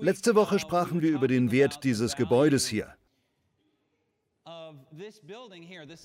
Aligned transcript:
Letzte 0.00 0.34
Woche 0.34 0.58
sprachen 0.58 1.02
wir 1.02 1.10
über 1.10 1.28
den 1.28 1.50
Wert 1.50 1.84
dieses 1.84 2.16
Gebäudes 2.16 2.66
hier. 2.66 2.94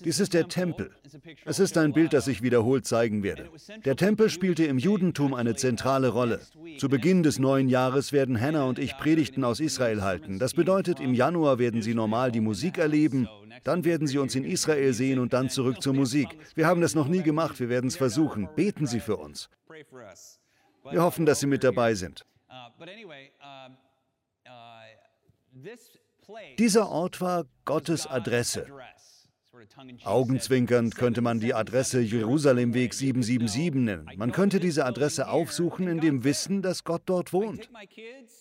Dies 0.04 0.20
ist 0.20 0.34
der 0.34 0.48
Tempel. 0.48 0.92
Es 1.46 1.60
ist 1.60 1.78
ein 1.78 1.94
Bild, 1.94 2.14
das 2.14 2.28
ich 2.28 2.42
wiederholt 2.42 2.86
zeigen 2.86 3.24
werde. 3.24 3.50
Der 3.86 3.96
Tempel 3.96 4.30
spielte 4.30 4.66
im 4.66 4.78
Judentum 4.78 5.34
eine 5.34 5.56
zentrale 5.56 6.10
Rolle. 6.10 6.42
Zu 6.78 6.90
Beginn 6.90 7.24
des 7.24 7.40
neuen 7.40 7.70
Jahres 7.70 8.12
werden 8.12 8.40
Hannah 8.40 8.66
und 8.66 8.80
ich 8.80 8.98
Predigten 8.98 9.44
aus 9.44 9.60
Israel 9.60 10.02
halten. 10.02 10.40
Das 10.40 10.54
bedeutet, 10.54 11.00
im 11.00 11.14
Januar 11.14 11.60
werden 11.60 11.82
Sie 11.82 11.94
normal 11.94 12.32
die 12.32 12.42
Musik 12.42 12.78
erleben, 12.78 13.28
dann 13.64 13.86
werden 13.86 14.08
Sie 14.08 14.18
uns 14.18 14.36
in 14.36 14.44
Israel 14.44 14.94
sehen 14.94 15.20
und 15.20 15.34
dann 15.34 15.50
zurück 15.50 15.82
zur 15.82 15.94
Musik. 15.94 16.28
Wir 16.56 16.68
haben 16.68 16.82
das 16.82 16.96
noch 16.96 17.08
nie 17.08 17.24
gemacht, 17.24 17.60
wir 17.60 17.70
werden 17.70 17.88
es 17.88 17.96
versuchen. 17.96 18.50
Beten 18.56 18.88
Sie 18.88 19.00
für 19.00 19.18
uns. 19.18 19.50
Wir 20.92 21.02
hoffen, 21.02 21.26
dass 21.26 21.40
Sie 21.40 21.48
mit 21.48 21.64
dabei 21.64 21.96
sind. 21.96 22.26
Dieser 26.58 26.90
Ort 26.90 27.22
war 27.22 27.46
Gottes 27.66 28.08
Adresse. 28.08 28.68
Augenzwinkernd 30.04 30.96
könnte 30.96 31.22
man 31.22 31.40
die 31.40 31.54
Adresse 31.54 32.02
Jerusalemweg 32.02 32.94
777 32.94 33.76
nennen. 33.76 34.10
Man 34.18 34.32
könnte 34.32 34.60
diese 34.60 34.86
Adresse 34.86 35.28
aufsuchen 35.30 35.88
in 35.88 36.00
dem 36.00 36.24
Wissen, 36.24 36.62
dass 36.62 36.84
Gott 36.84 37.04
dort 37.06 37.34
wohnt. 37.34 37.70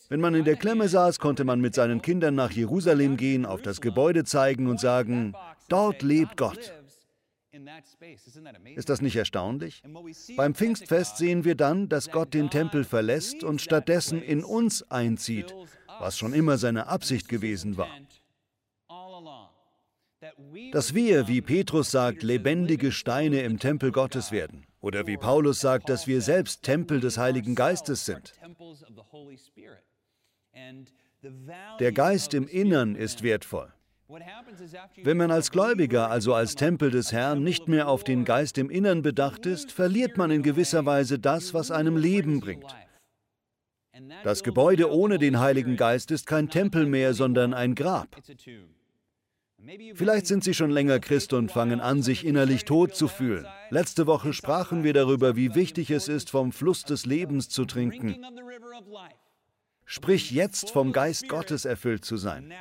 Wenn 0.08 0.20
man 0.20 0.34
in 0.34 0.44
der 0.44 0.56
Klemme 0.56 0.88
saß, 0.88 1.18
konnte 1.18 1.44
man 1.44 1.60
mit 1.60 1.74
seinen 1.74 2.00
Kindern 2.00 2.34
nach 2.34 2.50
Jerusalem 2.50 3.16
gehen, 3.16 3.44
auf 3.44 3.60
das 3.62 3.80
Gebäude 3.80 4.24
zeigen 4.24 4.68
und 4.68 4.80
sagen, 4.80 5.34
dort 5.68 6.02
lebt 6.02 6.36
Gott. 6.36 6.72
Ist 8.76 8.88
das 8.88 9.02
nicht 9.02 9.16
erstaunlich? 9.16 9.82
Beim 10.36 10.54
Pfingstfest 10.54 11.18
sehen 11.18 11.44
wir 11.44 11.54
dann, 11.54 11.88
dass 11.88 12.10
Gott 12.10 12.32
den 12.32 12.48
Tempel 12.48 12.84
verlässt 12.84 13.44
und 13.44 13.60
stattdessen 13.60 14.22
in 14.22 14.42
uns 14.42 14.90
einzieht, 14.90 15.54
was 15.98 16.16
schon 16.16 16.32
immer 16.32 16.56
seine 16.56 16.86
Absicht 16.86 17.28
gewesen 17.28 17.76
war. 17.76 17.90
Dass 20.72 20.94
wir, 20.94 21.28
wie 21.28 21.42
Petrus 21.42 21.90
sagt, 21.90 22.22
lebendige 22.22 22.90
Steine 22.90 23.42
im 23.42 23.58
Tempel 23.58 23.92
Gottes 23.92 24.32
werden. 24.32 24.64
Oder 24.80 25.06
wie 25.06 25.16
Paulus 25.16 25.60
sagt, 25.60 25.88
dass 25.88 26.06
wir 26.06 26.22
selbst 26.22 26.62
Tempel 26.62 27.00
des 27.00 27.18
Heiligen 27.18 27.54
Geistes 27.54 28.06
sind. 28.06 28.32
Der 31.78 31.92
Geist 31.92 32.34
im 32.34 32.48
Innern 32.48 32.94
ist 32.96 33.22
wertvoll. 33.22 33.72
Wenn 35.02 35.16
man 35.16 35.30
als 35.30 35.50
Gläubiger, 35.50 36.10
also 36.10 36.34
als 36.34 36.54
Tempel 36.54 36.90
des 36.90 37.12
Herrn, 37.12 37.42
nicht 37.42 37.68
mehr 37.68 37.88
auf 37.88 38.04
den 38.04 38.24
Geist 38.24 38.58
im 38.58 38.70
Innern 38.70 39.02
bedacht 39.02 39.46
ist, 39.46 39.72
verliert 39.72 40.16
man 40.16 40.30
in 40.30 40.42
gewisser 40.42 40.84
Weise 40.86 41.18
das, 41.18 41.54
was 41.54 41.70
einem 41.70 41.96
Leben 41.96 42.40
bringt. 42.40 42.74
Das 44.24 44.42
Gebäude 44.42 44.90
ohne 44.90 45.18
den 45.18 45.38
Heiligen 45.38 45.76
Geist 45.76 46.10
ist 46.10 46.26
kein 46.26 46.48
Tempel 46.48 46.86
mehr, 46.86 47.14
sondern 47.14 47.54
ein 47.54 47.74
Grab. 47.74 48.16
Vielleicht 49.94 50.26
sind 50.26 50.42
Sie 50.42 50.54
schon 50.54 50.70
länger 50.70 50.98
Christ 50.98 51.32
und 51.32 51.52
fangen 51.52 51.80
an, 51.80 52.02
sich 52.02 52.26
innerlich 52.26 52.64
tot 52.64 52.96
zu 52.96 53.06
fühlen. 53.06 53.46
Letzte 53.70 54.06
Woche 54.06 54.32
sprachen 54.32 54.82
wir 54.82 54.92
darüber, 54.92 55.36
wie 55.36 55.54
wichtig 55.54 55.90
es 55.90 56.08
ist, 56.08 56.30
vom 56.30 56.50
Fluss 56.50 56.82
des 56.82 57.06
Lebens 57.06 57.48
zu 57.48 57.64
trinken. 57.64 58.16
Sprich 59.84 60.32
jetzt 60.32 60.70
vom 60.70 60.92
Geist 60.92 61.28
Gottes 61.28 61.64
erfüllt 61.64 62.04
zu 62.04 62.16
sein. 62.16 62.52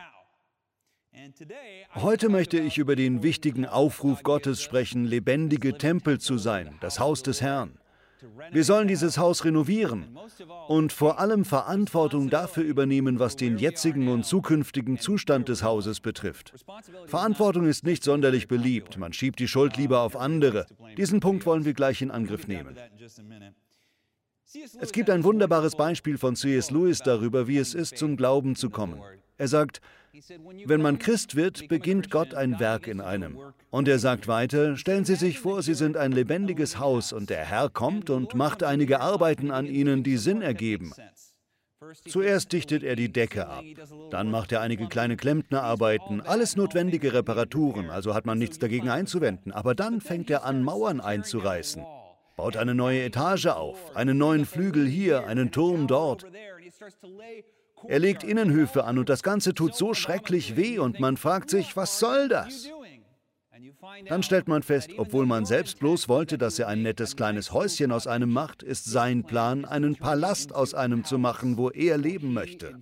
Heute 1.95 2.29
möchte 2.29 2.59
ich 2.59 2.77
über 2.77 2.95
den 2.95 3.21
wichtigen 3.21 3.65
Aufruf 3.65 4.23
Gottes 4.23 4.61
sprechen, 4.61 5.05
lebendige 5.05 5.77
Tempel 5.77 6.19
zu 6.19 6.37
sein, 6.37 6.75
das 6.79 6.99
Haus 6.99 7.21
des 7.21 7.41
Herrn. 7.41 7.77
Wir 8.51 8.63
sollen 8.63 8.87
dieses 8.87 9.17
Haus 9.17 9.43
renovieren 9.45 10.17
und 10.67 10.93
vor 10.93 11.19
allem 11.19 11.43
Verantwortung 11.43 12.29
dafür 12.29 12.63
übernehmen, 12.63 13.19
was 13.19 13.35
den 13.35 13.57
jetzigen 13.57 14.07
und 14.07 14.25
zukünftigen 14.25 14.99
Zustand 14.99 15.49
des 15.49 15.63
Hauses 15.63 15.99
betrifft. 15.99 16.53
Verantwortung 17.07 17.65
ist 17.65 17.83
nicht 17.83 18.03
sonderlich 18.03 18.47
beliebt, 18.47 18.97
man 18.97 19.11
schiebt 19.11 19.39
die 19.39 19.47
Schuld 19.47 19.77
lieber 19.77 20.01
auf 20.01 20.15
andere. 20.15 20.67
Diesen 20.97 21.19
Punkt 21.19 21.45
wollen 21.45 21.65
wir 21.65 21.73
gleich 21.73 22.01
in 22.01 22.11
Angriff 22.11 22.47
nehmen. 22.47 22.77
Es 24.79 24.91
gibt 24.91 25.09
ein 25.09 25.23
wunderbares 25.23 25.75
Beispiel 25.75 26.17
von 26.17 26.35
C.S. 26.35 26.71
Lewis 26.71 26.99
darüber, 26.99 27.47
wie 27.47 27.57
es 27.57 27.73
ist, 27.73 27.97
zum 27.97 28.17
Glauben 28.17 28.55
zu 28.55 28.69
kommen. 28.69 29.01
Er 29.41 29.47
sagt, 29.47 29.81
wenn 30.65 30.83
man 30.83 30.99
Christ 30.99 31.35
wird, 31.35 31.67
beginnt 31.67 32.11
Gott 32.11 32.35
ein 32.35 32.59
Werk 32.59 32.85
in 32.85 33.01
einem. 33.01 33.39
Und 33.71 33.87
er 33.87 33.97
sagt 33.97 34.27
weiter, 34.27 34.77
stellen 34.77 35.03
Sie 35.03 35.15
sich 35.15 35.39
vor, 35.39 35.63
Sie 35.63 35.73
sind 35.73 35.97
ein 35.97 36.11
lebendiges 36.11 36.77
Haus 36.77 37.11
und 37.11 37.31
der 37.31 37.43
Herr 37.43 37.67
kommt 37.69 38.11
und 38.11 38.35
macht 38.35 38.61
einige 38.61 38.99
Arbeiten 38.99 39.49
an 39.49 39.65
Ihnen, 39.65 40.03
die 40.03 40.17
Sinn 40.17 40.43
ergeben. 40.43 40.93
Zuerst 42.07 42.53
dichtet 42.53 42.83
er 42.83 42.95
die 42.95 43.11
Decke 43.11 43.47
ab, 43.47 43.63
dann 44.11 44.29
macht 44.29 44.51
er 44.51 44.61
einige 44.61 44.87
kleine 44.87 45.17
Klempnerarbeiten, 45.17 46.21
alles 46.21 46.55
notwendige 46.55 47.11
Reparaturen, 47.13 47.89
also 47.89 48.13
hat 48.13 48.27
man 48.27 48.37
nichts 48.37 48.59
dagegen 48.59 48.89
einzuwenden, 48.89 49.51
aber 49.51 49.73
dann 49.73 50.01
fängt 50.01 50.29
er 50.29 50.45
an, 50.45 50.61
Mauern 50.61 51.01
einzureißen, 51.01 51.83
baut 52.37 52.57
eine 52.57 52.75
neue 52.75 53.01
Etage 53.01 53.47
auf, 53.47 53.95
einen 53.95 54.19
neuen 54.19 54.45
Flügel 54.45 54.85
hier, 54.85 55.25
einen 55.25 55.49
Turm 55.49 55.87
dort. 55.87 56.27
Er 57.87 57.99
legt 57.99 58.23
Innenhöfe 58.23 58.83
an 58.83 58.97
und 58.99 59.09
das 59.09 59.23
Ganze 59.23 59.53
tut 59.53 59.75
so 59.75 59.93
schrecklich 59.93 60.55
weh 60.55 60.79
und 60.79 60.99
man 60.99 61.17
fragt 61.17 61.49
sich, 61.49 61.75
was 61.75 61.99
soll 61.99 62.27
das? 62.29 62.69
Dann 64.07 64.23
stellt 64.23 64.47
man 64.47 64.63
fest, 64.63 64.91
obwohl 64.97 65.25
man 65.25 65.45
selbst 65.45 65.79
bloß 65.79 66.07
wollte, 66.07 66.37
dass 66.37 66.59
er 66.59 66.67
ein 66.67 66.81
nettes 66.81 67.15
kleines 67.15 67.51
Häuschen 67.51 67.91
aus 67.91 68.07
einem 68.07 68.31
macht, 68.31 68.63
ist 68.63 68.85
sein 68.85 69.23
Plan, 69.23 69.65
einen 69.65 69.95
Palast 69.95 70.53
aus 70.53 70.73
einem 70.73 71.03
zu 71.03 71.17
machen, 71.17 71.57
wo 71.57 71.69
er 71.69 71.97
leben 71.97 72.33
möchte. 72.33 72.79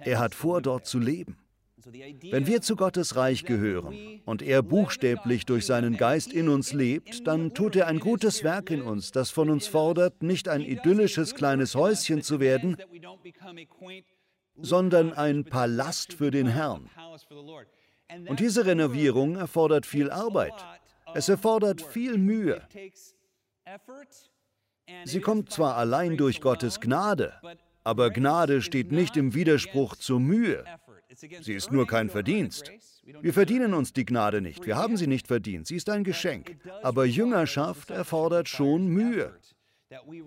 Er 0.00 0.18
hat 0.18 0.34
vor, 0.34 0.60
dort 0.60 0.86
zu 0.86 0.98
leben. 0.98 1.41
Wenn 1.84 2.46
wir 2.46 2.60
zu 2.62 2.76
Gottes 2.76 3.16
Reich 3.16 3.44
gehören 3.44 4.20
und 4.24 4.42
er 4.42 4.62
buchstäblich 4.62 5.46
durch 5.46 5.66
seinen 5.66 5.96
Geist 5.96 6.32
in 6.32 6.48
uns 6.48 6.72
lebt, 6.72 7.26
dann 7.26 7.54
tut 7.54 7.76
er 7.76 7.86
ein 7.86 7.98
gutes 7.98 8.44
Werk 8.44 8.70
in 8.70 8.82
uns, 8.82 9.10
das 9.10 9.30
von 9.30 9.50
uns 9.50 9.66
fordert, 9.66 10.22
nicht 10.22 10.48
ein 10.48 10.62
idyllisches 10.62 11.34
kleines 11.34 11.74
Häuschen 11.74 12.22
zu 12.22 12.40
werden, 12.40 12.76
sondern 14.56 15.12
ein 15.12 15.44
Palast 15.44 16.12
für 16.12 16.30
den 16.30 16.46
Herrn. 16.46 16.88
Und 18.28 18.40
diese 18.40 18.66
Renovierung 18.66 19.36
erfordert 19.36 19.86
viel 19.86 20.10
Arbeit. 20.10 20.54
Es 21.14 21.28
erfordert 21.28 21.80
viel 21.80 22.18
Mühe. 22.18 22.62
Sie 25.04 25.20
kommt 25.20 25.50
zwar 25.50 25.76
allein 25.76 26.16
durch 26.16 26.40
Gottes 26.40 26.80
Gnade, 26.80 27.34
aber 27.84 28.10
Gnade 28.10 28.62
steht 28.62 28.92
nicht 28.92 29.16
im 29.16 29.34
Widerspruch 29.34 29.96
zur 29.96 30.20
Mühe. 30.20 30.64
Sie 31.14 31.54
ist 31.54 31.72
nur 31.72 31.86
kein 31.86 32.10
Verdienst. 32.10 32.70
Wir 33.20 33.32
verdienen 33.32 33.74
uns 33.74 33.92
die 33.92 34.04
Gnade 34.04 34.40
nicht, 34.40 34.64
wir 34.66 34.76
haben 34.76 34.96
sie 34.96 35.06
nicht 35.06 35.26
verdient, 35.26 35.66
sie 35.66 35.76
ist 35.76 35.88
ein 35.88 36.04
Geschenk. 36.04 36.56
Aber 36.82 37.04
Jüngerschaft 37.04 37.90
erfordert 37.90 38.48
schon 38.48 38.86
Mühe. 38.86 39.34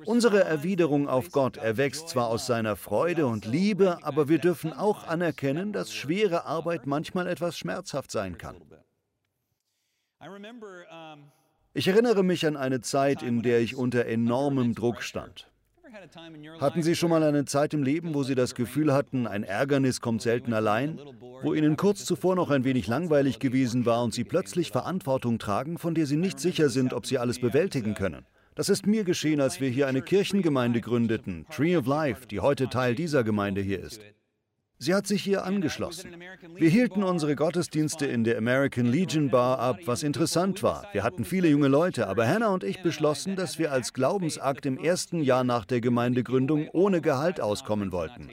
Unsere 0.06 0.44
Erwiderung 0.44 1.08
auf 1.08 1.32
Gott 1.32 1.58
erwächst 1.58 2.10
zwar 2.10 2.28
aus 2.28 2.46
seiner 2.46 2.76
Freude 2.76 3.26
und 3.26 3.46
Liebe, 3.46 4.04
aber 4.04 4.30
wir 4.30 4.38
dürfen 4.38 4.74
auch 4.74 5.08
anerkennen, 5.08 5.74
dass 5.74 5.94
schwere 5.94 6.46
Arbeit 6.46 6.86
manchmal 6.86 7.28
etwas 7.28 7.58
schmerzhaft 7.58 8.12
sein 8.12 8.38
kann. 8.38 8.62
Ich 11.74 11.88
erinnere 11.88 12.24
mich 12.24 12.46
an 12.46 12.58
eine 12.58 12.82
Zeit, 12.82 13.24
in 13.24 13.42
der 13.42 13.60
ich 13.60 13.76
unter 13.76 14.06
enormem 14.06 14.76
Druck 14.76 15.02
stand. 15.02 15.50
Hatten 16.60 16.84
Sie 16.84 16.96
schon 16.96 17.10
mal 17.10 17.24
eine 17.24 17.46
Zeit 17.46 17.74
im 17.74 17.84
Leben, 17.84 18.14
wo 18.14 18.24
Sie 18.24 18.36
das 18.36 18.56
Gefühl 18.56 18.94
hatten, 18.94 19.28
ein 19.28 19.44
Ärgernis 19.44 20.02
kommt 20.02 20.22
selten 20.22 20.54
allein, 20.54 21.00
wo 21.42 21.54
Ihnen 21.54 21.78
kurz 21.78 22.06
zuvor 22.06 22.36
noch 22.36 22.50
ein 22.50 22.64
wenig 22.64 22.88
langweilig 22.88 23.40
gewesen 23.40 23.86
war 23.86 24.04
und 24.04 24.14
Sie 24.14 24.24
plötzlich 24.24 24.72
Verantwortung 24.72 25.40
tragen, 25.40 25.78
von 25.78 25.96
der 25.96 26.06
Sie 26.06 26.18
nicht 26.18 26.40
sicher 26.40 26.70
sind, 26.70 26.94
ob 26.94 27.06
Sie 27.06 27.18
alles 27.18 27.40
bewältigen 27.40 27.94
können? 27.94 28.26
Das 28.56 28.70
ist 28.70 28.88
mir 28.88 29.04
geschehen, 29.04 29.42
als 29.42 29.60
wir 29.60 29.70
hier 29.70 29.88
eine 29.88 30.02
Kirchengemeinde 30.02 30.82
gründeten, 30.82 31.46
Tree 31.50 31.76
of 31.76 31.88
Life, 31.88 32.28
die 32.28 32.40
heute 32.40 32.70
Teil 32.70 32.96
dieser 32.96 33.24
Gemeinde 33.24 33.62
hier 33.62 33.80
ist. 33.80 34.02
Sie 34.78 34.94
hat 34.94 35.08
sich 35.08 35.24
hier 35.24 35.46
angeschlossen. 35.46 36.12
Wir 36.56 36.70
hielten 36.70 37.04
unsere 37.04 37.36
Gottesdienste 37.36 38.06
in 38.06 38.26
der 38.26 38.38
American 38.38 38.86
Legion 38.86 39.30
Bar 39.30 39.58
ab, 39.60 39.80
was 39.86 40.04
interessant 40.04 40.64
war. 40.64 40.88
Wir 40.92 41.04
hatten 41.04 41.24
viele 41.24 41.48
junge 41.48 41.70
Leute, 41.70 42.08
aber 42.08 42.28
Hannah 42.28 42.54
und 42.54 42.64
ich 42.64 42.82
beschlossen, 42.82 43.38
dass 43.38 43.58
wir 43.58 43.72
als 43.72 43.94
Glaubensakt 43.94 44.66
im 44.66 44.78
ersten 44.78 45.22
Jahr 45.22 45.46
nach 45.46 45.64
der 45.64 45.80
Gemeindegründung 45.80 46.68
ohne 46.74 47.00
Gehalt 47.00 47.40
auskommen 47.40 47.94
wollten. 47.94 48.30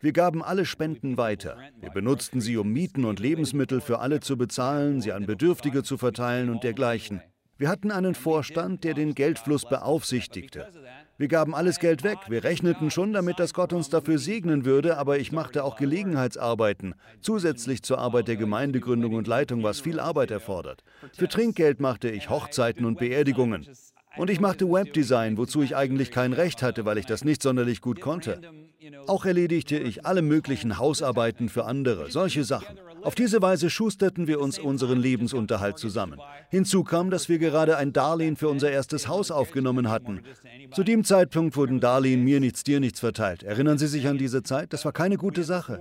Wir 0.00 0.12
gaben 0.12 0.44
alle 0.44 0.64
Spenden 0.64 1.16
weiter. 1.16 1.56
Wir 1.80 1.90
benutzten 1.90 2.40
sie, 2.40 2.56
um 2.56 2.72
Mieten 2.72 3.04
und 3.04 3.18
Lebensmittel 3.18 3.80
für 3.80 3.98
alle 3.98 4.20
zu 4.20 4.36
bezahlen, 4.36 5.00
sie 5.00 5.12
an 5.12 5.26
Bedürftige 5.26 5.82
zu 5.82 5.98
verteilen 5.98 6.50
und 6.50 6.62
dergleichen. 6.62 7.20
Wir 7.58 7.68
hatten 7.68 7.90
einen 7.90 8.14
Vorstand, 8.14 8.84
der 8.84 8.94
den 8.94 9.14
Geldfluss 9.14 9.68
beaufsichtigte. 9.68 10.68
Wir 11.20 11.28
gaben 11.28 11.54
alles 11.54 11.78
Geld 11.80 12.02
weg. 12.02 12.16
Wir 12.30 12.44
rechneten 12.44 12.90
schon 12.90 13.12
damit, 13.12 13.38
dass 13.40 13.52
Gott 13.52 13.74
uns 13.74 13.90
dafür 13.90 14.18
segnen 14.18 14.64
würde, 14.64 14.96
aber 14.96 15.18
ich 15.18 15.32
machte 15.32 15.64
auch 15.64 15.76
Gelegenheitsarbeiten, 15.76 16.94
zusätzlich 17.20 17.82
zur 17.82 17.98
Arbeit 17.98 18.26
der 18.26 18.36
Gemeindegründung 18.36 19.12
und 19.12 19.26
Leitung, 19.26 19.62
was 19.62 19.80
viel 19.80 20.00
Arbeit 20.00 20.30
erfordert. 20.30 20.82
Für 21.12 21.28
Trinkgeld 21.28 21.78
machte 21.78 22.08
ich 22.08 22.30
Hochzeiten 22.30 22.86
und 22.86 22.98
Beerdigungen. 22.98 23.68
Und 24.16 24.30
ich 24.30 24.40
machte 24.40 24.64
Webdesign, 24.72 25.36
wozu 25.36 25.60
ich 25.60 25.76
eigentlich 25.76 26.10
kein 26.10 26.32
Recht 26.32 26.62
hatte, 26.62 26.86
weil 26.86 26.96
ich 26.96 27.04
das 27.04 27.22
nicht 27.22 27.42
sonderlich 27.42 27.82
gut 27.82 28.00
konnte. 28.00 28.40
Auch 29.06 29.24
erledigte 29.24 29.78
ich 29.78 30.06
alle 30.06 30.22
möglichen 30.22 30.78
Hausarbeiten 30.78 31.48
für 31.48 31.64
andere, 31.64 32.10
solche 32.10 32.44
Sachen. 32.44 32.78
Auf 33.02 33.14
diese 33.14 33.42
Weise 33.42 33.70
schusterten 33.70 34.26
wir 34.26 34.40
uns 34.40 34.58
unseren 34.58 34.98
Lebensunterhalt 34.98 35.78
zusammen. 35.78 36.20
Hinzu 36.50 36.84
kam, 36.84 37.10
dass 37.10 37.28
wir 37.28 37.38
gerade 37.38 37.76
ein 37.76 37.92
Darlehen 37.92 38.36
für 38.36 38.48
unser 38.48 38.70
erstes 38.70 39.08
Haus 39.08 39.30
aufgenommen 39.30 39.90
hatten. 39.90 40.22
Zu 40.72 40.84
dem 40.84 41.04
Zeitpunkt 41.04 41.56
wurden 41.56 41.80
Darlehen 41.80 42.24
mir 42.24 42.40
nichts, 42.40 42.62
dir 42.62 42.80
nichts 42.80 43.00
verteilt. 43.00 43.42
Erinnern 43.42 43.78
Sie 43.78 43.86
sich 43.86 44.06
an 44.06 44.18
diese 44.18 44.42
Zeit? 44.42 44.72
Das 44.72 44.84
war 44.84 44.92
keine 44.92 45.16
gute 45.16 45.44
Sache. 45.44 45.78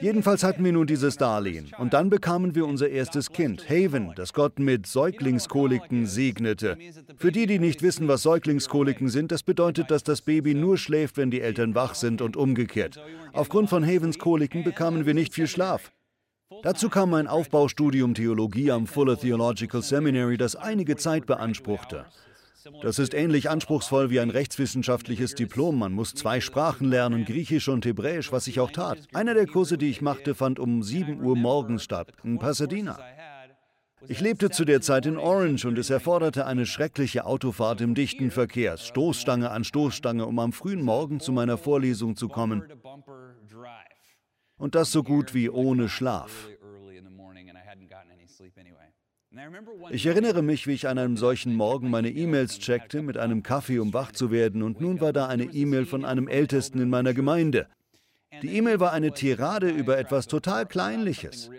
Jedenfalls 0.00 0.42
hatten 0.42 0.64
wir 0.64 0.72
nun 0.72 0.86
dieses 0.86 1.16
Darlehen. 1.16 1.70
Und 1.78 1.94
dann 1.94 2.10
bekamen 2.10 2.54
wir 2.56 2.66
unser 2.66 2.88
erstes 2.88 3.30
Kind, 3.30 3.68
Haven, 3.70 4.12
das 4.16 4.32
Gott 4.32 4.58
mit 4.58 4.86
Säuglingskoliken 4.86 6.06
segnete. 6.06 6.76
Für 7.16 7.30
die, 7.30 7.46
die 7.46 7.60
nicht 7.60 7.82
wissen, 7.82 8.08
was 8.08 8.22
Säuglingskoliken 8.22 9.08
sind, 9.08 9.30
das 9.30 9.44
bedeutet, 9.44 9.90
dass 9.92 10.02
das 10.02 10.22
Baby 10.22 10.54
nur 10.54 10.76
schläft, 10.76 11.16
wenn 11.16 11.30
die 11.30 11.40
Eltern 11.40 11.74
wach 11.76 11.94
sind 11.94 12.20
und 12.20 12.36
umgekehrt. 12.36 13.00
Aufgrund 13.32 13.70
von 13.70 13.86
Havens 13.86 14.18
Koliken 14.18 14.64
bekamen 14.64 15.06
wir 15.06 15.14
nicht 15.14 15.34
viel 15.34 15.46
Schlaf. 15.46 15.92
Dazu 16.62 16.88
kam 16.88 17.14
ein 17.14 17.26
Aufbaustudium 17.26 18.14
Theologie 18.14 18.72
am 18.72 18.86
Fuller 18.86 19.18
Theological 19.18 19.82
Seminary, 19.82 20.36
das 20.36 20.56
einige 20.56 20.96
Zeit 20.96 21.26
beanspruchte. 21.26 22.06
Das 22.82 22.98
ist 22.98 23.14
ähnlich 23.14 23.50
anspruchsvoll 23.50 24.10
wie 24.10 24.20
ein 24.20 24.30
rechtswissenschaftliches 24.30 25.34
Diplom. 25.34 25.78
Man 25.78 25.92
muss 25.92 26.14
zwei 26.14 26.40
Sprachen 26.40 26.88
lernen, 26.88 27.24
Griechisch 27.24 27.68
und 27.68 27.84
Hebräisch, 27.84 28.32
was 28.32 28.46
ich 28.46 28.60
auch 28.60 28.70
tat. 28.70 28.98
Einer 29.12 29.34
der 29.34 29.46
Kurse, 29.46 29.78
die 29.78 29.90
ich 29.90 30.02
machte, 30.02 30.34
fand 30.34 30.58
um 30.58 30.82
7 30.82 31.22
Uhr 31.22 31.36
morgens 31.36 31.84
statt, 31.84 32.12
in 32.24 32.38
Pasadena. 32.38 32.98
Ich 34.08 34.20
lebte 34.20 34.50
zu 34.50 34.64
der 34.64 34.80
Zeit 34.80 35.06
in 35.06 35.16
Orange 35.16 35.66
und 35.66 35.78
es 35.78 35.90
erforderte 35.90 36.46
eine 36.46 36.66
schreckliche 36.66 37.24
Autofahrt 37.24 37.80
im 37.80 37.94
dichten 37.94 38.30
Verkehr, 38.30 38.76
Stoßstange 38.76 39.50
an 39.50 39.64
Stoßstange, 39.64 40.26
um 40.26 40.38
am 40.38 40.52
frühen 40.52 40.82
Morgen 40.82 41.18
zu 41.18 41.32
meiner 41.32 41.58
Vorlesung 41.58 42.14
zu 42.14 42.28
kommen. 42.28 42.62
Und 44.58 44.74
das 44.74 44.92
so 44.92 45.02
gut 45.02 45.34
wie 45.34 45.50
ohne 45.50 45.88
Schlaf. 45.88 46.48
Ich 49.90 50.06
erinnere 50.06 50.42
mich, 50.42 50.66
wie 50.66 50.72
ich 50.72 50.88
an 50.88 50.98
einem 50.98 51.16
solchen 51.16 51.54
Morgen 51.54 51.90
meine 51.90 52.10
E-Mails 52.10 52.58
checkte 52.58 53.02
mit 53.02 53.18
einem 53.18 53.42
Kaffee, 53.42 53.78
um 53.78 53.92
wach 53.92 54.12
zu 54.12 54.30
werden, 54.30 54.62
und 54.62 54.80
nun 54.80 55.00
war 55.00 55.12
da 55.12 55.26
eine 55.26 55.44
E-Mail 55.44 55.86
von 55.86 56.04
einem 56.04 56.28
Ältesten 56.28 56.80
in 56.80 56.88
meiner 56.88 57.14
Gemeinde. 57.14 57.66
Die 58.42 58.56
E-Mail 58.56 58.80
war 58.80 58.92
eine 58.92 59.12
Tirade 59.12 59.68
über 59.68 59.98
etwas 59.98 60.26
total 60.26 60.66
Kleinliches. 60.66 61.50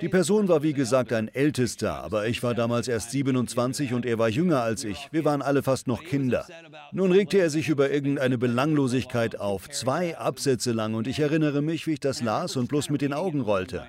Die 0.00 0.08
Person 0.08 0.48
war 0.48 0.62
wie 0.62 0.72
gesagt 0.72 1.12
ein 1.12 1.28
Ältester, 1.28 2.02
aber 2.02 2.26
ich 2.26 2.42
war 2.42 2.54
damals 2.54 2.88
erst 2.88 3.10
27 3.10 3.92
und 3.92 4.06
er 4.06 4.18
war 4.18 4.28
jünger 4.28 4.62
als 4.62 4.82
ich. 4.84 5.08
Wir 5.12 5.24
waren 5.24 5.42
alle 5.42 5.62
fast 5.62 5.86
noch 5.86 6.02
Kinder. 6.02 6.46
Nun 6.92 7.12
regte 7.12 7.38
er 7.38 7.50
sich 7.50 7.68
über 7.68 7.90
irgendeine 7.90 8.38
Belanglosigkeit 8.38 9.38
auf, 9.38 9.68
zwei 9.68 10.16
Absätze 10.16 10.72
lang, 10.72 10.94
und 10.94 11.06
ich 11.06 11.20
erinnere 11.20 11.62
mich, 11.62 11.86
wie 11.86 11.92
ich 11.92 12.00
das 12.00 12.22
las 12.22 12.56
und 12.56 12.68
bloß 12.68 12.90
mit 12.90 13.02
den 13.02 13.12
Augen 13.12 13.40
rollte. 13.40 13.86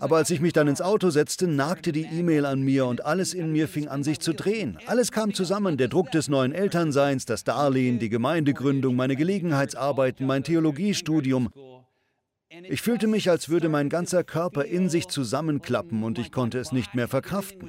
Aber 0.00 0.18
als 0.18 0.30
ich 0.30 0.40
mich 0.40 0.52
dann 0.52 0.68
ins 0.68 0.80
Auto 0.80 1.10
setzte, 1.10 1.48
nagte 1.48 1.90
die 1.90 2.04
E-Mail 2.04 2.46
an 2.46 2.62
mir 2.62 2.86
und 2.86 3.04
alles 3.04 3.34
in 3.34 3.50
mir 3.50 3.66
fing 3.66 3.88
an 3.88 4.04
sich 4.04 4.20
zu 4.20 4.32
drehen. 4.32 4.78
Alles 4.86 5.10
kam 5.10 5.34
zusammen, 5.34 5.76
der 5.76 5.88
Druck 5.88 6.12
des 6.12 6.28
neuen 6.28 6.52
Elternseins, 6.52 7.24
das 7.24 7.42
Darlehen, 7.44 7.98
die 7.98 8.08
Gemeindegründung, 8.08 8.94
meine 8.94 9.16
Gelegenheitsarbeiten, 9.16 10.26
mein 10.26 10.44
Theologiestudium. 10.44 11.50
Ich 12.68 12.82
fühlte 12.82 13.08
mich, 13.08 13.28
als 13.30 13.48
würde 13.48 13.68
mein 13.68 13.88
ganzer 13.88 14.22
Körper 14.22 14.64
in 14.64 14.88
sich 14.88 15.08
zusammenklappen 15.08 16.04
und 16.04 16.18
ich 16.20 16.30
konnte 16.30 16.58
es 16.58 16.70
nicht 16.70 16.94
mehr 16.94 17.08
verkraften. 17.08 17.68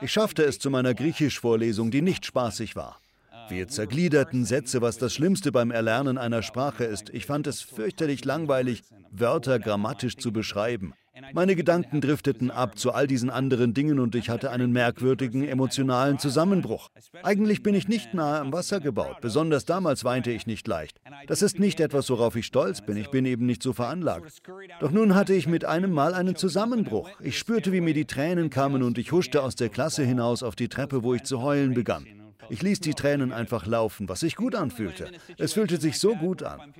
Ich 0.00 0.12
schaffte 0.12 0.44
es 0.44 0.58
zu 0.60 0.70
meiner 0.70 0.94
Griechisch-Vorlesung, 0.94 1.90
die 1.90 2.02
nicht 2.02 2.24
spaßig 2.24 2.76
war. 2.76 3.00
Wir 3.48 3.68
zergliederten 3.68 4.44
Sätze, 4.44 4.82
was 4.82 4.98
das 4.98 5.14
Schlimmste 5.14 5.52
beim 5.52 5.70
Erlernen 5.70 6.18
einer 6.18 6.42
Sprache 6.42 6.84
ist. 6.84 7.10
Ich 7.10 7.26
fand 7.26 7.46
es 7.46 7.60
fürchterlich 7.60 8.24
langweilig, 8.24 8.82
Wörter 9.10 9.58
grammatisch 9.58 10.16
zu 10.16 10.32
beschreiben. 10.32 10.94
Meine 11.32 11.56
Gedanken 11.56 12.02
drifteten 12.02 12.50
ab 12.50 12.78
zu 12.78 12.92
all 12.92 13.06
diesen 13.06 13.30
anderen 13.30 13.72
Dingen 13.72 14.00
und 14.00 14.14
ich 14.14 14.28
hatte 14.28 14.50
einen 14.50 14.70
merkwürdigen 14.70 15.48
emotionalen 15.48 16.18
Zusammenbruch. 16.18 16.90
Eigentlich 17.22 17.62
bin 17.62 17.74
ich 17.74 17.88
nicht 17.88 18.12
nahe 18.12 18.38
am 18.38 18.52
Wasser 18.52 18.80
gebaut. 18.80 19.22
Besonders 19.22 19.64
damals 19.64 20.04
weinte 20.04 20.30
ich 20.30 20.46
nicht 20.46 20.68
leicht. 20.68 21.00
Das 21.26 21.40
ist 21.40 21.58
nicht 21.58 21.80
etwas, 21.80 22.10
worauf 22.10 22.36
ich 22.36 22.44
stolz 22.44 22.82
bin. 22.82 22.98
Ich 22.98 23.10
bin 23.10 23.24
eben 23.24 23.46
nicht 23.46 23.62
so 23.62 23.72
veranlagt. 23.72 24.42
Doch 24.80 24.90
nun 24.90 25.14
hatte 25.14 25.32
ich 25.32 25.46
mit 25.46 25.64
einem 25.64 25.92
Mal 25.92 26.12
einen 26.12 26.36
Zusammenbruch. 26.36 27.08
Ich 27.20 27.38
spürte, 27.38 27.72
wie 27.72 27.80
mir 27.80 27.94
die 27.94 28.04
Tränen 28.04 28.50
kamen 28.50 28.82
und 28.82 28.98
ich 28.98 29.12
huschte 29.12 29.42
aus 29.42 29.54
der 29.54 29.70
Klasse 29.70 30.04
hinaus 30.04 30.42
auf 30.42 30.54
die 30.54 30.68
Treppe, 30.68 31.02
wo 31.02 31.14
ich 31.14 31.22
zu 31.22 31.40
heulen 31.40 31.72
begann. 31.72 32.06
Ich 32.48 32.62
ließ 32.62 32.80
die 32.80 32.94
Tränen 32.94 33.32
einfach 33.32 33.66
laufen, 33.66 34.08
was 34.08 34.20
sich 34.20 34.36
gut 34.36 34.54
anfühlte. 34.54 35.10
Es 35.38 35.52
fühlte 35.52 35.78
sich 35.78 35.98
so 35.98 36.14
gut 36.14 36.42
an. 36.42 36.72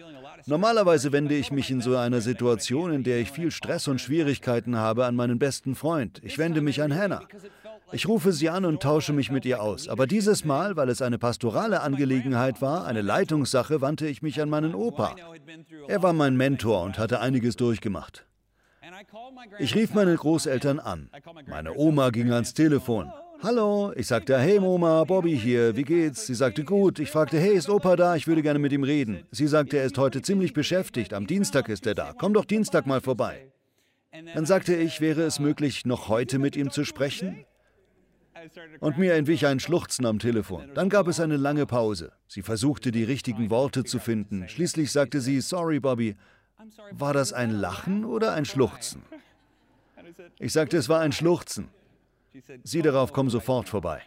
Normalerweise 0.46 1.12
wende 1.12 1.34
ich 1.34 1.50
mich 1.50 1.70
in 1.70 1.80
so 1.80 1.96
einer 1.96 2.20
Situation, 2.20 2.92
in 2.92 3.04
der 3.04 3.18
ich 3.20 3.30
viel 3.30 3.50
Stress 3.50 3.88
und 3.88 4.00
Schwierigkeiten 4.00 4.76
habe, 4.76 5.06
an 5.06 5.16
meinen 5.16 5.38
besten 5.38 5.74
Freund. 5.74 6.20
Ich 6.22 6.38
wende 6.38 6.60
mich 6.60 6.82
an 6.82 6.94
Hannah. 6.94 7.22
Ich 7.92 8.08
rufe 8.08 8.32
sie 8.32 8.48
an 8.48 8.64
und 8.64 8.82
tausche 8.82 9.12
mich 9.12 9.30
mit 9.30 9.44
ihr 9.44 9.62
aus. 9.62 9.88
Aber 9.88 10.06
dieses 10.06 10.44
Mal, 10.44 10.76
weil 10.76 10.88
es 10.88 11.02
eine 11.02 11.18
pastorale 11.18 11.82
Angelegenheit 11.82 12.60
war, 12.60 12.84
eine 12.84 13.02
Leitungssache, 13.02 13.80
wandte 13.80 14.08
ich 14.08 14.22
mich 14.22 14.40
an 14.40 14.50
meinen 14.50 14.74
Opa. 14.74 15.14
Er 15.86 16.02
war 16.02 16.12
mein 16.12 16.36
Mentor 16.36 16.82
und 16.82 16.98
hatte 16.98 17.20
einiges 17.20 17.56
durchgemacht. 17.56 18.26
Ich 19.58 19.74
rief 19.74 19.94
meine 19.94 20.14
Großeltern 20.14 20.80
an. 20.80 21.10
Meine 21.46 21.74
Oma 21.74 22.10
ging 22.10 22.32
ans 22.32 22.54
Telefon. 22.54 23.12
Hallo, 23.46 23.92
ich 23.94 24.08
sagte, 24.08 24.36
hey 24.40 24.58
Moma, 24.58 25.04
Bobby 25.04 25.38
hier, 25.38 25.76
wie 25.76 25.84
geht's? 25.84 26.26
Sie 26.26 26.34
sagte, 26.34 26.64
gut. 26.64 26.98
Ich 26.98 27.12
fragte, 27.12 27.38
hey, 27.38 27.54
ist 27.54 27.68
Opa 27.68 27.94
da? 27.94 28.16
Ich 28.16 28.26
würde 28.26 28.42
gerne 28.42 28.58
mit 28.58 28.72
ihm 28.72 28.82
reden. 28.82 29.24
Sie 29.30 29.46
sagte, 29.46 29.78
er 29.78 29.84
ist 29.84 29.98
heute 29.98 30.20
ziemlich 30.20 30.52
beschäftigt. 30.52 31.14
Am 31.14 31.28
Dienstag 31.28 31.68
ist 31.68 31.86
er 31.86 31.94
da. 31.94 32.12
Komm 32.18 32.34
doch 32.34 32.44
Dienstag 32.44 32.88
mal 32.88 33.00
vorbei. 33.00 33.52
Dann 34.34 34.46
sagte 34.46 34.74
ich, 34.74 35.00
wäre 35.00 35.22
es 35.22 35.38
möglich, 35.38 35.86
noch 35.86 36.08
heute 36.08 36.40
mit 36.40 36.56
ihm 36.56 36.72
zu 36.72 36.82
sprechen? 36.84 37.44
Und 38.80 38.98
mir 38.98 39.14
entwich 39.14 39.46
ein 39.46 39.60
Schluchzen 39.60 40.06
am 40.06 40.18
Telefon. 40.18 40.72
Dann 40.74 40.88
gab 40.88 41.06
es 41.06 41.20
eine 41.20 41.36
lange 41.36 41.66
Pause. 41.66 42.10
Sie 42.26 42.42
versuchte, 42.42 42.90
die 42.90 43.04
richtigen 43.04 43.48
Worte 43.48 43.84
zu 43.84 44.00
finden. 44.00 44.48
Schließlich 44.48 44.90
sagte 44.90 45.20
sie, 45.20 45.40
sorry, 45.40 45.78
Bobby. 45.78 46.16
War 46.90 47.12
das 47.12 47.32
ein 47.32 47.52
Lachen 47.52 48.04
oder 48.04 48.32
ein 48.32 48.44
Schluchzen? 48.44 49.02
Ich 50.40 50.52
sagte, 50.52 50.76
es 50.78 50.88
war 50.88 50.98
ein 50.98 51.12
Schluchzen. 51.12 51.68
Sieh 52.64 52.82
darauf, 52.82 53.12
komm 53.12 53.30
sofort 53.30 53.68
vorbei. 53.68 54.02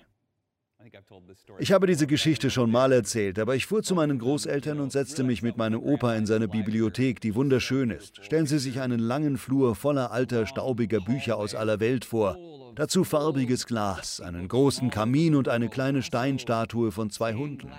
Ich 1.59 1.71
habe 1.73 1.87
diese 1.87 2.07
Geschichte 2.07 2.49
schon 2.49 2.71
mal 2.71 2.92
erzählt, 2.94 3.37
aber 3.37 3.56
ich 3.56 3.65
fuhr 3.65 3.83
zu 3.83 3.95
meinen 3.95 4.18
Großeltern 4.18 4.80
und 4.80 4.92
setzte 4.92 5.23
mich 5.23 5.42
mit 5.42 5.57
meinem 5.57 5.81
Opa 5.81 6.15
in 6.15 6.25
seine 6.25 6.47
Bibliothek, 6.47 7.19
die 7.19 7.35
wunderschön 7.35 7.89
ist. 7.89 8.23
Stellen 8.23 8.45
Sie 8.45 8.59
sich 8.59 8.80
einen 8.80 8.99
langen 8.99 9.37
Flur 9.37 9.75
voller 9.75 10.11
alter, 10.11 10.45
staubiger 10.45 11.01
Bücher 11.01 11.37
aus 11.37 11.54
aller 11.54 11.81
Welt 11.81 12.06
vor. 12.06 12.37
Dazu 12.75 13.04
farbiges 13.04 13.68
Glas, 13.68 14.21
einen 14.21 14.47
großen 14.47 14.89
Kamin 14.89 15.35
und 15.35 15.49
eine 15.49 15.68
kleine 15.68 16.01
Steinstatue 16.01 16.92
von 16.92 17.09
zwei 17.09 17.33
Hunden. 17.33 17.71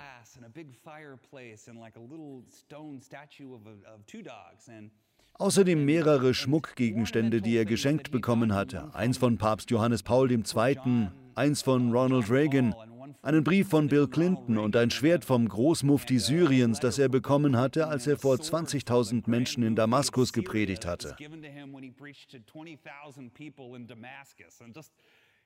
Außerdem 5.33 5.85
mehrere 5.85 6.33
Schmuckgegenstände, 6.33 7.41
die 7.41 7.55
er 7.57 7.65
geschenkt 7.65 8.11
bekommen 8.11 8.53
hatte. 8.53 8.93
Eins 8.93 9.17
von 9.17 9.37
Papst 9.37 9.71
Johannes 9.71 10.03
Paul 10.03 10.31
II., 10.31 11.09
eins 11.35 11.61
von 11.61 11.91
Ronald 11.91 12.29
Reagan, 12.29 12.75
einen 13.23 13.43
Brief 13.43 13.69
von 13.69 13.87
Bill 13.87 14.07
Clinton 14.07 14.57
und 14.57 14.75
ein 14.75 14.89
Schwert 14.89 15.25
vom 15.25 15.47
Großmufti 15.47 16.19
Syriens, 16.19 16.79
das 16.79 16.97
er 16.97 17.09
bekommen 17.09 17.55
hatte, 17.57 17.87
als 17.87 18.07
er 18.07 18.17
vor 18.17 18.35
20.000 18.35 19.29
Menschen 19.29 19.63
in 19.63 19.75
Damaskus 19.75 20.33
gepredigt 20.33 20.85
hatte. 20.85 21.15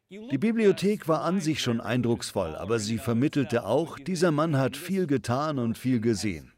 Die 0.10 0.38
Bibliothek 0.38 1.08
war 1.08 1.24
an 1.24 1.42
sich 1.42 1.62
schon 1.62 1.82
eindrucksvoll, 1.82 2.56
aber 2.56 2.80
sie 2.80 2.98
vermittelte 2.98 3.66
auch, 3.66 3.98
dieser 4.00 4.32
Mann 4.32 4.56
hat 4.58 4.78
viel 4.78 5.08
getan 5.08 5.58
und 5.58 5.78
viel 5.78 6.00
gesehen. 6.00 6.54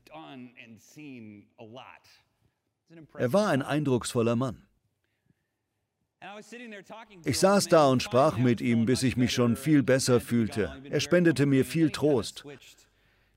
Er 3.17 3.33
war 3.33 3.49
ein 3.49 3.61
eindrucksvoller 3.61 4.35
Mann. 4.35 4.63
Ich 7.25 7.39
saß 7.39 7.67
da 7.67 7.87
und 7.87 8.03
sprach 8.03 8.37
mit 8.37 8.61
ihm, 8.61 8.85
bis 8.85 9.03
ich 9.03 9.17
mich 9.17 9.31
schon 9.31 9.55
viel 9.55 9.83
besser 9.83 10.19
fühlte. 10.19 10.75
Er 10.89 10.99
spendete 10.99 11.45
mir 11.45 11.63
viel 11.63 11.91
Trost. 11.91 12.43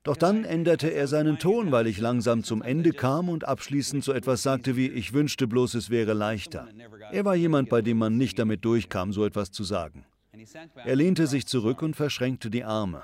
Doch 0.03 0.17
dann 0.17 0.45
änderte 0.45 0.87
er 0.87 1.07
seinen 1.07 1.37
Ton, 1.37 1.71
weil 1.71 1.85
ich 1.85 1.99
langsam 1.99 2.43
zum 2.43 2.63
Ende 2.63 2.91
kam 2.91 3.29
und 3.29 3.47
abschließend 3.47 4.03
so 4.03 4.13
etwas 4.13 4.41
sagte 4.41 4.75
wie, 4.75 4.87
ich 4.87 5.13
wünschte 5.13 5.47
bloß, 5.47 5.75
es 5.75 5.91
wäre 5.91 6.13
leichter. 6.13 6.67
Er 7.11 7.23
war 7.23 7.35
jemand, 7.35 7.69
bei 7.69 7.83
dem 7.83 7.99
man 7.99 8.17
nicht 8.17 8.39
damit 8.39 8.65
durchkam, 8.65 9.13
so 9.13 9.25
etwas 9.25 9.51
zu 9.51 9.63
sagen. 9.63 10.05
Er 10.85 10.95
lehnte 10.95 11.27
sich 11.27 11.45
zurück 11.45 11.83
und 11.83 11.95
verschränkte 11.95 12.49
die 12.49 12.63
Arme. 12.63 13.03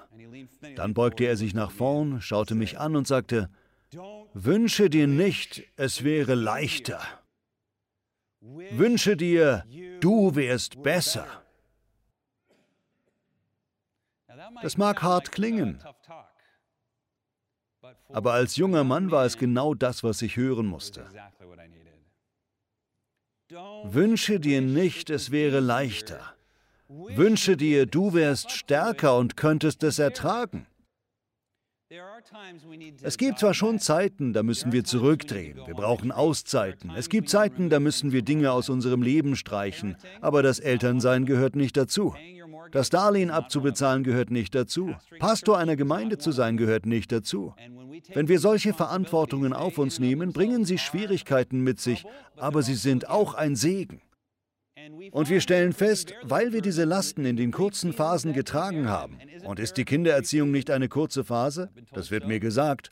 Dann 0.75 0.95
beugte 0.95 1.25
er 1.25 1.37
sich 1.37 1.53
nach 1.53 1.69
vorn, 1.69 2.19
schaute 2.19 2.55
mich 2.55 2.79
an 2.79 2.95
und 2.95 3.05
sagte, 3.05 3.49
Wünsche 4.33 4.89
dir 4.89 5.07
nicht, 5.07 5.63
es 5.75 6.03
wäre 6.03 6.35
leichter. 6.35 7.01
Wünsche 8.41 9.15
dir, 9.15 9.65
du 9.99 10.35
wärst 10.35 10.83
besser. 10.83 11.27
Das 14.61 14.77
mag 14.77 15.01
hart 15.01 15.31
klingen, 15.31 15.81
aber 18.09 18.33
als 18.33 18.55
junger 18.55 18.83
Mann 18.83 19.11
war 19.11 19.25
es 19.25 19.37
genau 19.37 19.73
das, 19.73 20.03
was 20.03 20.21
ich 20.21 20.37
hören 20.37 20.65
musste. 20.65 21.09
Wünsche 23.83 24.39
dir 24.39 24.61
nicht, 24.61 25.09
es 25.09 25.31
wäre 25.31 25.59
leichter. 25.59 26.35
Wünsche 26.89 27.57
dir, 27.57 27.85
du 27.85 28.13
wärst 28.13 28.51
stärker 28.51 29.17
und 29.17 29.37
könntest 29.37 29.83
es 29.83 29.99
ertragen. 29.99 30.67
Es 33.01 33.17
gibt 33.17 33.39
zwar 33.39 33.53
schon 33.53 33.79
Zeiten, 33.79 34.33
da 34.33 34.43
müssen 34.43 34.73
wir 34.73 34.83
zurückdrehen, 34.83 35.61
wir 35.65 35.73
brauchen 35.73 36.11
Auszeiten. 36.11 36.91
Es 36.97 37.07
gibt 37.07 37.29
Zeiten, 37.29 37.69
da 37.69 37.79
müssen 37.79 38.11
wir 38.11 38.23
Dinge 38.23 38.51
aus 38.51 38.67
unserem 38.67 39.01
Leben 39.01 39.37
streichen, 39.37 39.95
aber 40.19 40.43
das 40.43 40.59
Elternsein 40.59 41.25
gehört 41.25 41.55
nicht 41.55 41.77
dazu. 41.77 42.13
Das 42.71 42.89
Darlehen 42.89 43.31
abzubezahlen 43.31 44.03
gehört 44.03 44.31
nicht 44.31 44.53
dazu. 44.53 44.95
Pastor 45.19 45.57
einer 45.57 45.77
Gemeinde 45.77 46.17
zu 46.17 46.33
sein 46.33 46.57
gehört 46.57 46.85
nicht 46.85 47.09
dazu. 47.13 47.53
Wenn 48.13 48.27
wir 48.27 48.39
solche 48.39 48.73
Verantwortungen 48.73 49.53
auf 49.53 49.77
uns 49.77 49.99
nehmen, 49.99 50.33
bringen 50.33 50.65
sie 50.65 50.77
Schwierigkeiten 50.77 51.61
mit 51.61 51.79
sich, 51.79 52.05
aber 52.35 52.63
sie 52.63 52.75
sind 52.75 53.09
auch 53.09 53.33
ein 53.33 53.55
Segen. 53.55 54.01
Und 55.11 55.29
wir 55.29 55.41
stellen 55.41 55.73
fest, 55.73 56.13
weil 56.23 56.53
wir 56.53 56.61
diese 56.61 56.83
Lasten 56.83 57.25
in 57.25 57.37
den 57.37 57.51
kurzen 57.51 57.93
Phasen 57.93 58.33
getragen 58.33 58.89
haben, 58.89 59.17
und 59.43 59.59
ist 59.59 59.77
die 59.77 59.85
Kindererziehung 59.85 60.51
nicht 60.51 60.69
eine 60.69 60.89
kurze 60.89 61.23
Phase? 61.23 61.69
Das 61.93 62.11
wird 62.11 62.27
mir 62.27 62.39
gesagt. 62.39 62.91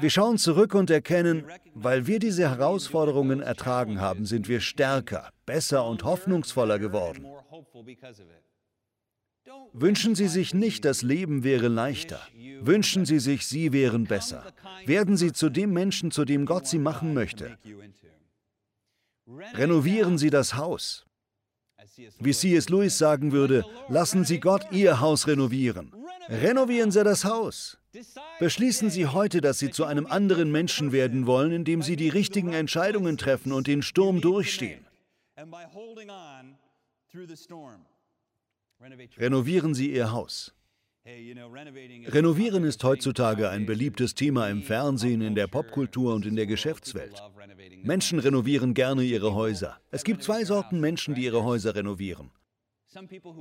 Wir 0.00 0.10
schauen 0.10 0.38
zurück 0.38 0.74
und 0.74 0.90
erkennen, 0.90 1.44
weil 1.74 2.06
wir 2.06 2.18
diese 2.18 2.50
Herausforderungen 2.50 3.40
ertragen 3.40 4.00
haben, 4.00 4.26
sind 4.26 4.48
wir 4.48 4.60
stärker, 4.60 5.30
besser 5.46 5.86
und 5.86 6.04
hoffnungsvoller 6.04 6.78
geworden. 6.78 7.26
Wünschen 9.72 10.14
Sie 10.14 10.28
sich 10.28 10.54
nicht, 10.54 10.84
das 10.84 11.02
Leben 11.02 11.44
wäre 11.44 11.68
leichter. 11.68 12.20
Wünschen 12.60 13.04
Sie 13.04 13.18
sich, 13.18 13.46
Sie 13.46 13.72
wären 13.72 14.04
besser. 14.04 14.44
Werden 14.84 15.16
Sie 15.16 15.32
zu 15.32 15.48
dem 15.48 15.72
Menschen, 15.72 16.10
zu 16.10 16.24
dem 16.24 16.46
Gott 16.46 16.66
Sie 16.66 16.78
machen 16.78 17.14
möchte. 17.14 17.56
Renovieren 19.28 20.18
Sie 20.18 20.30
das 20.30 20.54
Haus. 20.54 21.04
Wie 22.18 22.32
C.S. 22.32 22.68
Lewis 22.68 22.98
sagen 22.98 23.32
würde, 23.32 23.64
lassen 23.88 24.24
Sie 24.24 24.38
Gott 24.38 24.66
Ihr 24.70 25.00
Haus 25.00 25.26
renovieren. 25.26 25.92
Renovieren 26.28 26.90
Sie 26.90 27.02
das 27.02 27.24
Haus. 27.24 27.78
Beschließen 28.38 28.90
Sie 28.90 29.06
heute, 29.06 29.40
dass 29.40 29.58
Sie 29.58 29.70
zu 29.70 29.84
einem 29.84 30.06
anderen 30.06 30.52
Menschen 30.52 30.92
werden 30.92 31.26
wollen, 31.26 31.52
indem 31.52 31.82
Sie 31.82 31.96
die 31.96 32.08
richtigen 32.08 32.52
Entscheidungen 32.52 33.16
treffen 33.16 33.52
und 33.52 33.66
den 33.66 33.82
Sturm 33.82 34.20
durchstehen. 34.20 34.86
Renovieren 39.18 39.74
Sie 39.74 39.92
Ihr 39.92 40.12
Haus. 40.12 40.52
Renovieren 41.06 42.64
ist 42.64 42.82
heutzutage 42.82 43.48
ein 43.48 43.64
beliebtes 43.64 44.14
Thema 44.14 44.48
im 44.48 44.62
Fernsehen, 44.62 45.20
in 45.20 45.36
der 45.36 45.46
Popkultur 45.46 46.14
und 46.14 46.26
in 46.26 46.34
der 46.34 46.46
Geschäftswelt. 46.46 47.22
Menschen 47.84 48.18
renovieren 48.18 48.74
gerne 48.74 49.04
ihre 49.04 49.32
Häuser. 49.32 49.78
Es 49.92 50.02
gibt 50.02 50.24
zwei 50.24 50.44
Sorten 50.44 50.80
Menschen, 50.80 51.14
die 51.14 51.22
ihre 51.22 51.44
Häuser 51.44 51.76
renovieren. 51.76 52.32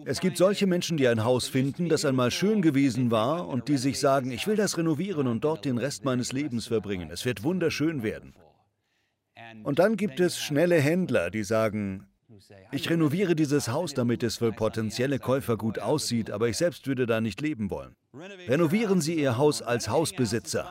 Es 0.05 0.19
gibt 0.19 0.37
solche 0.37 0.67
Menschen, 0.67 0.97
die 0.97 1.07
ein 1.07 1.23
Haus 1.23 1.47
finden, 1.47 1.89
das 1.89 2.05
einmal 2.05 2.29
schön 2.29 2.61
gewesen 2.61 3.09
war 3.09 3.47
und 3.47 3.67
die 3.67 3.77
sich 3.77 3.99
sagen, 3.99 4.31
ich 4.31 4.45
will 4.45 4.57
das 4.57 4.77
renovieren 4.77 5.27
und 5.27 5.43
dort 5.43 5.65
den 5.65 5.77
Rest 5.77 6.05
meines 6.05 6.33
Lebens 6.33 6.67
verbringen. 6.67 7.09
Es 7.09 7.25
wird 7.25 7.41
wunderschön 7.43 8.03
werden. 8.03 8.35
Und 9.63 9.79
dann 9.79 9.97
gibt 9.97 10.19
es 10.19 10.39
schnelle 10.39 10.79
Händler, 10.79 11.31
die 11.31 11.43
sagen, 11.43 12.07
ich 12.71 12.89
renoviere 12.89 13.35
dieses 13.35 13.69
Haus, 13.69 13.93
damit 13.93 14.23
es 14.23 14.37
für 14.37 14.51
potenzielle 14.51 15.19
Käufer 15.19 15.57
gut 15.57 15.79
aussieht, 15.79 16.31
aber 16.31 16.49
ich 16.49 16.57
selbst 16.57 16.87
würde 16.87 17.05
da 17.05 17.21
nicht 17.21 17.41
leben 17.41 17.69
wollen. 17.69 17.95
Renovieren 18.47 19.01
Sie 19.01 19.15
Ihr 19.15 19.37
Haus 19.37 19.61
als 19.61 19.89
Hausbesitzer. 19.89 20.69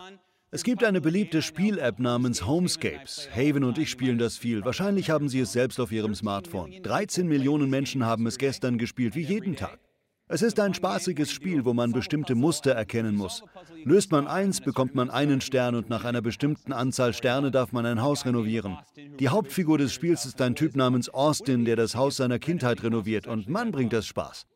Es 0.50 0.62
gibt 0.62 0.84
eine 0.84 1.00
beliebte 1.00 1.42
Spiel-App 1.42 1.98
namens 1.98 2.46
Homescapes. 2.46 3.28
Haven 3.34 3.64
und 3.64 3.78
ich 3.78 3.90
spielen 3.90 4.18
das 4.18 4.36
viel. 4.36 4.64
Wahrscheinlich 4.64 5.10
haben 5.10 5.28
Sie 5.28 5.40
es 5.40 5.52
selbst 5.52 5.80
auf 5.80 5.90
Ihrem 5.90 6.14
Smartphone. 6.14 6.82
13 6.82 7.26
Millionen 7.26 7.70
Menschen 7.70 8.04
haben 8.04 8.26
es 8.26 8.38
gestern 8.38 8.78
gespielt, 8.78 9.14
wie 9.14 9.22
jeden 9.22 9.56
Tag. 9.56 9.78
Es 10.26 10.40
ist 10.40 10.58
ein 10.58 10.72
spaßiges 10.72 11.30
Spiel, 11.30 11.66
wo 11.66 11.74
man 11.74 11.92
bestimmte 11.92 12.34
Muster 12.34 12.72
erkennen 12.72 13.14
muss. 13.14 13.42
Löst 13.84 14.10
man 14.10 14.26
eins, 14.26 14.62
bekommt 14.62 14.94
man 14.94 15.10
einen 15.10 15.42
Stern 15.42 15.74
und 15.74 15.90
nach 15.90 16.04
einer 16.04 16.22
bestimmten 16.22 16.72
Anzahl 16.72 17.12
Sterne 17.12 17.50
darf 17.50 17.72
man 17.72 17.84
ein 17.84 18.00
Haus 18.00 18.24
renovieren. 18.24 18.78
Die 19.20 19.28
Hauptfigur 19.28 19.76
des 19.76 19.92
Spiels 19.92 20.24
ist 20.24 20.40
ein 20.40 20.54
Typ 20.54 20.76
namens 20.76 21.10
Austin, 21.10 21.66
der 21.66 21.76
das 21.76 21.94
Haus 21.94 22.16
seiner 22.16 22.38
Kindheit 22.38 22.82
renoviert 22.82 23.26
und 23.26 23.50
Mann 23.50 23.70
bringt 23.70 23.92
das 23.92 24.06
Spaß. 24.06 24.46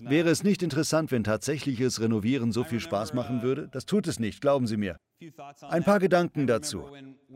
Wäre 0.00 0.28
es 0.28 0.42
nicht 0.42 0.62
interessant, 0.62 1.12
wenn 1.12 1.24
tatsächliches 1.24 2.00
Renovieren 2.00 2.52
so 2.52 2.64
viel 2.64 2.80
Spaß 2.80 3.14
machen 3.14 3.42
würde? 3.42 3.68
Das 3.70 3.86
tut 3.86 4.08
es 4.08 4.18
nicht, 4.18 4.40
glauben 4.40 4.66
Sie 4.66 4.76
mir. 4.76 4.98
Ein 5.68 5.82
paar 5.82 5.98
Gedanken 5.98 6.46
dazu. 6.46 6.84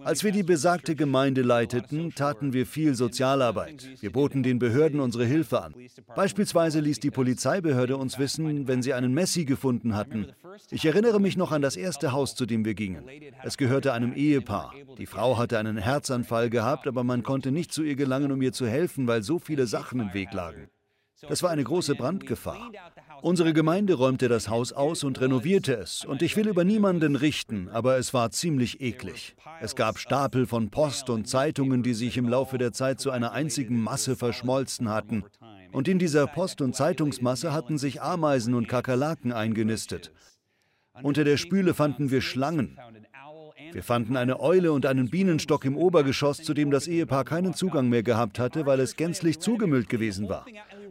Als 0.04 0.22
wir 0.22 0.30
die 0.30 0.44
besagte 0.44 0.94
Gemeinde 0.94 1.42
leiteten, 1.42 2.14
taten 2.14 2.52
wir 2.52 2.64
viel 2.64 2.94
Sozialarbeit. 2.94 4.00
Wir 4.00 4.12
boten 4.12 4.44
den 4.44 4.60
Behörden 4.60 5.00
unsere 5.00 5.24
Hilfe 5.24 5.62
an. 5.62 5.74
Beispielsweise 6.14 6.78
ließ 6.78 7.00
die 7.00 7.10
Polizeibehörde 7.10 7.96
uns 7.96 8.18
wissen, 8.20 8.68
wenn 8.68 8.82
sie 8.82 8.94
einen 8.94 9.12
Messi 9.12 9.44
gefunden 9.44 9.96
hatten. 9.96 10.32
Ich 10.70 10.84
erinnere 10.84 11.20
mich 11.20 11.36
noch 11.36 11.50
an 11.50 11.62
das 11.62 11.76
erste 11.76 12.12
Haus, 12.12 12.36
zu 12.36 12.46
dem 12.46 12.64
wir 12.64 12.74
gingen. 12.74 13.04
Es 13.42 13.56
gehörte 13.56 13.92
einem 13.92 14.12
Ehepaar. 14.12 14.74
Die 14.98 15.06
Frau 15.06 15.36
hatte 15.36 15.58
einen 15.58 15.76
Herzanfall 15.76 16.50
gehabt, 16.50 16.86
aber 16.86 17.02
man 17.02 17.24
konnte 17.24 17.50
nicht 17.50 17.72
zu 17.72 17.82
ihr 17.82 17.96
gelangen, 17.96 18.30
um 18.30 18.40
ihr 18.42 18.52
zu 18.52 18.66
helfen, 18.66 19.08
weil 19.08 19.22
so 19.22 19.40
viele 19.40 19.66
Sachen 19.66 19.98
im 19.98 20.14
Weg 20.14 20.32
lagen. 20.32 20.68
Das 21.28 21.42
war 21.42 21.50
eine 21.50 21.62
große 21.62 21.94
Brandgefahr. 21.94 22.70
Unsere 23.22 23.52
Gemeinde 23.52 23.94
räumte 23.94 24.28
das 24.28 24.48
Haus 24.48 24.72
aus 24.72 25.04
und 25.04 25.20
renovierte 25.20 25.74
es. 25.74 26.04
Und 26.04 26.22
ich 26.22 26.36
will 26.36 26.48
über 26.48 26.64
niemanden 26.64 27.14
richten, 27.14 27.68
aber 27.68 27.96
es 27.96 28.12
war 28.12 28.30
ziemlich 28.30 28.80
eklig. 28.80 29.36
Es 29.60 29.76
gab 29.76 29.98
Stapel 29.98 30.46
von 30.46 30.70
Post 30.70 31.10
und 31.10 31.28
Zeitungen, 31.28 31.82
die 31.82 31.94
sich 31.94 32.16
im 32.16 32.28
Laufe 32.28 32.58
der 32.58 32.72
Zeit 32.72 33.00
zu 33.00 33.10
einer 33.10 33.32
einzigen 33.32 33.80
Masse 33.80 34.16
verschmolzen 34.16 34.88
hatten. 34.88 35.24
Und 35.70 35.88
in 35.88 35.98
dieser 35.98 36.26
Post- 36.26 36.60
und 36.60 36.74
Zeitungsmasse 36.74 37.52
hatten 37.52 37.78
sich 37.78 38.02
Ameisen 38.02 38.54
und 38.54 38.68
Kakerlaken 38.68 39.32
eingenistet. 39.32 40.12
Unter 41.02 41.24
der 41.24 41.36
Spüle 41.36 41.72
fanden 41.72 42.10
wir 42.10 42.20
Schlangen. 42.20 42.78
Wir 43.72 43.82
fanden 43.82 44.16
eine 44.16 44.40
Eule 44.40 44.72
und 44.72 44.84
einen 44.84 45.08
Bienenstock 45.08 45.64
im 45.64 45.76
Obergeschoss, 45.76 46.38
zu 46.38 46.52
dem 46.52 46.70
das 46.70 46.86
Ehepaar 46.88 47.24
keinen 47.24 47.54
Zugang 47.54 47.88
mehr 47.88 48.02
gehabt 48.02 48.38
hatte, 48.38 48.66
weil 48.66 48.80
es 48.80 48.96
gänzlich 48.96 49.38
zugemüllt 49.38 49.88
gewesen 49.88 50.28
war. 50.28 50.44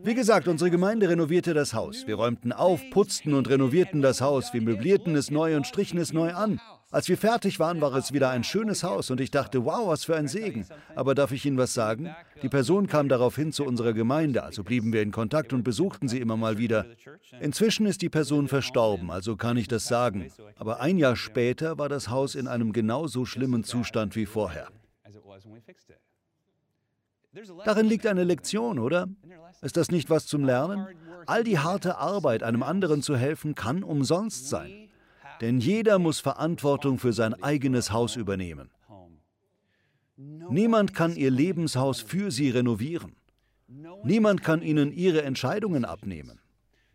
Wie 0.04 0.16
gesagt, 0.16 0.48
unsere 0.48 0.72
Gemeinde 0.72 1.10
renovierte 1.10 1.54
das 1.54 1.74
Haus. 1.74 2.08
Wir 2.08 2.16
räumten 2.16 2.52
auf, 2.52 2.82
putzten 2.90 3.34
und 3.34 3.50
renovierten 3.50 4.02
das 4.02 4.22
Haus. 4.22 4.54
Wir 4.54 4.62
möblierten 4.62 5.16
es 5.16 5.32
neu 5.32 5.56
und 5.56 5.68
strichen 5.68 6.00
es 6.00 6.14
neu 6.14 6.34
an. 6.34 6.60
Als 6.92 7.08
wir 7.08 7.18
fertig 7.18 7.60
waren, 7.60 7.80
war 7.80 7.94
es 7.96 8.12
wieder 8.12 8.30
ein 8.32 8.44
schönes 8.44 8.84
Haus 8.84 9.12
und 9.12 9.22
ich 9.22 9.32
dachte, 9.32 9.64
wow, 9.64 9.88
was 9.88 10.04
für 10.04 10.16
ein 10.18 10.28
Segen. 10.28 10.66
Aber 10.94 11.16
darf 11.16 11.32
ich 11.32 11.46
Ihnen 11.46 11.58
was 11.58 11.74
sagen? 11.74 12.14
Die 12.42 12.50
Person 12.50 12.88
kam 12.88 13.08
daraufhin 13.08 13.54
zu 13.54 13.64
unserer 13.64 13.94
Gemeinde, 13.94 14.44
also 14.44 14.64
blieben 14.64 14.92
wir 14.92 15.02
in 15.02 15.12
Kontakt 15.12 15.54
und 15.54 15.64
besuchten 15.64 16.10
sie 16.10 16.20
immer 16.20 16.36
mal 16.36 16.58
wieder. 16.58 16.86
Inzwischen 17.40 17.86
ist 17.86 18.02
die 18.02 18.10
Person 18.10 18.50
verstorben, 18.50 19.10
also 19.10 19.38
kann 19.38 19.56
ich 19.56 19.70
das 19.70 19.86
sagen. 19.86 20.28
Aber 20.58 20.82
ein 20.82 20.98
Jahr 20.98 21.16
später 21.16 21.78
war 21.78 21.88
das 21.88 22.10
Haus 22.10 22.36
in 22.36 22.48
einem 22.48 22.74
genauso 22.74 23.24
schlimmen 23.24 23.64
Zustand 23.64 24.18
wie 24.18 24.26
vorher. 24.26 24.68
Darin 27.64 27.86
liegt 27.86 28.06
eine 28.06 28.26
Lektion, 28.26 28.80
oder? 28.80 29.08
Ist 29.62 29.78
das 29.78 29.92
nicht 29.92 30.10
was 30.10 30.26
zum 30.26 30.44
Lernen? 30.44 30.88
All 31.28 31.44
die 31.44 31.60
harte 31.60 31.98
Arbeit, 31.98 32.42
einem 32.42 32.64
anderen 32.64 33.02
zu 33.02 33.16
helfen, 33.16 33.54
kann 33.56 33.84
umsonst 33.84 34.50
sein. 34.50 34.90
Denn 35.40 35.60
jeder 35.60 36.00
muss 36.00 36.20
Verantwortung 36.20 36.98
für 37.00 37.14
sein 37.14 37.42
eigenes 37.42 37.92
Haus 37.92 38.16
übernehmen. 38.16 38.70
Niemand 40.18 40.94
kann 40.94 41.16
ihr 41.16 41.32
Lebenshaus 41.32 42.02
für 42.02 42.32
sie 42.32 42.50
renovieren. 42.50 43.16
Niemand 44.04 44.44
kann 44.44 44.62
ihnen 44.62 44.92
ihre 44.92 45.22
Entscheidungen 45.22 45.86
abnehmen. 45.86 46.41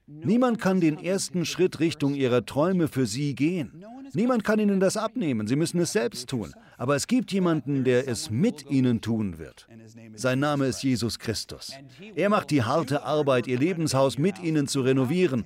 Niemand 0.09 0.61
kann 0.61 0.81
den 0.81 0.99
ersten 0.99 1.45
Schritt 1.45 1.81
Richtung 1.81 2.15
ihrer 2.15 2.47
Träume 2.47 2.87
für 2.87 3.07
sie 3.07 3.35
gehen. 3.35 3.85
Niemand 4.13 4.45
kann 4.45 4.61
ihnen 4.61 4.79
das 4.79 4.97
abnehmen, 4.97 5.49
sie 5.49 5.57
müssen 5.57 5.81
es 5.81 5.93
selbst 5.93 6.29
tun. 6.29 6.53
Aber 6.79 6.95
es 6.95 7.09
gibt 7.09 7.33
jemanden, 7.33 7.83
der 7.83 8.07
es 8.07 8.31
mit 8.31 8.71
ihnen 8.71 9.01
tun 9.01 9.39
wird. 9.39 9.67
Sein 10.15 10.39
Name 10.39 10.67
ist 10.67 10.83
Jesus 10.83 11.19
Christus. 11.19 11.73
Er 12.15 12.29
macht 12.29 12.51
die 12.51 12.63
harte 12.63 13.03
Arbeit, 13.03 13.49
ihr 13.49 13.59
Lebenshaus 13.59 14.17
mit 14.17 14.41
ihnen 14.43 14.69
zu 14.69 14.83
renovieren. 14.83 15.45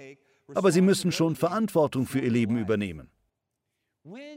Aber 0.55 0.73
sie 0.73 0.83
müssen 0.83 1.12
schon 1.12 1.37
Verantwortung 1.37 2.07
für 2.07 2.21
ihr 2.21 2.31
Leben 2.31 2.59
übernehmen. 2.59 3.09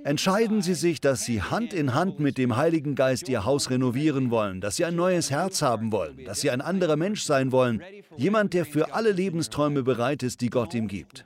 Entscheiden 0.04 0.62
Sie 0.62 0.74
sich, 0.74 1.00
dass 1.00 1.24
Sie 1.24 1.42
Hand 1.42 1.74
in 1.74 1.94
Hand 1.94 2.20
mit 2.20 2.38
dem 2.38 2.58
Heiligen 2.58 2.96
Geist 2.96 3.30
Ihr 3.30 3.46
Haus 3.46 3.70
renovieren 3.70 4.30
wollen, 4.30 4.60
dass 4.60 4.76
Sie 4.76 4.84
ein 4.84 4.96
neues 4.96 5.32
Herz 5.32 5.62
haben 5.62 5.94
wollen, 5.94 6.26
dass 6.26 6.42
Sie 6.42 6.52
ein 6.52 6.60
anderer 6.60 6.98
Mensch 6.98 7.24
sein 7.24 7.54
wollen, 7.54 7.82
jemand, 8.18 8.54
der 8.54 8.66
für 8.66 8.94
alle 8.94 9.12
Lebensträume 9.12 9.84
bereit 9.84 10.22
ist, 10.22 10.42
die 10.42 10.50
Gott 10.50 10.74
ihm 10.74 10.90
gibt. 10.90 11.26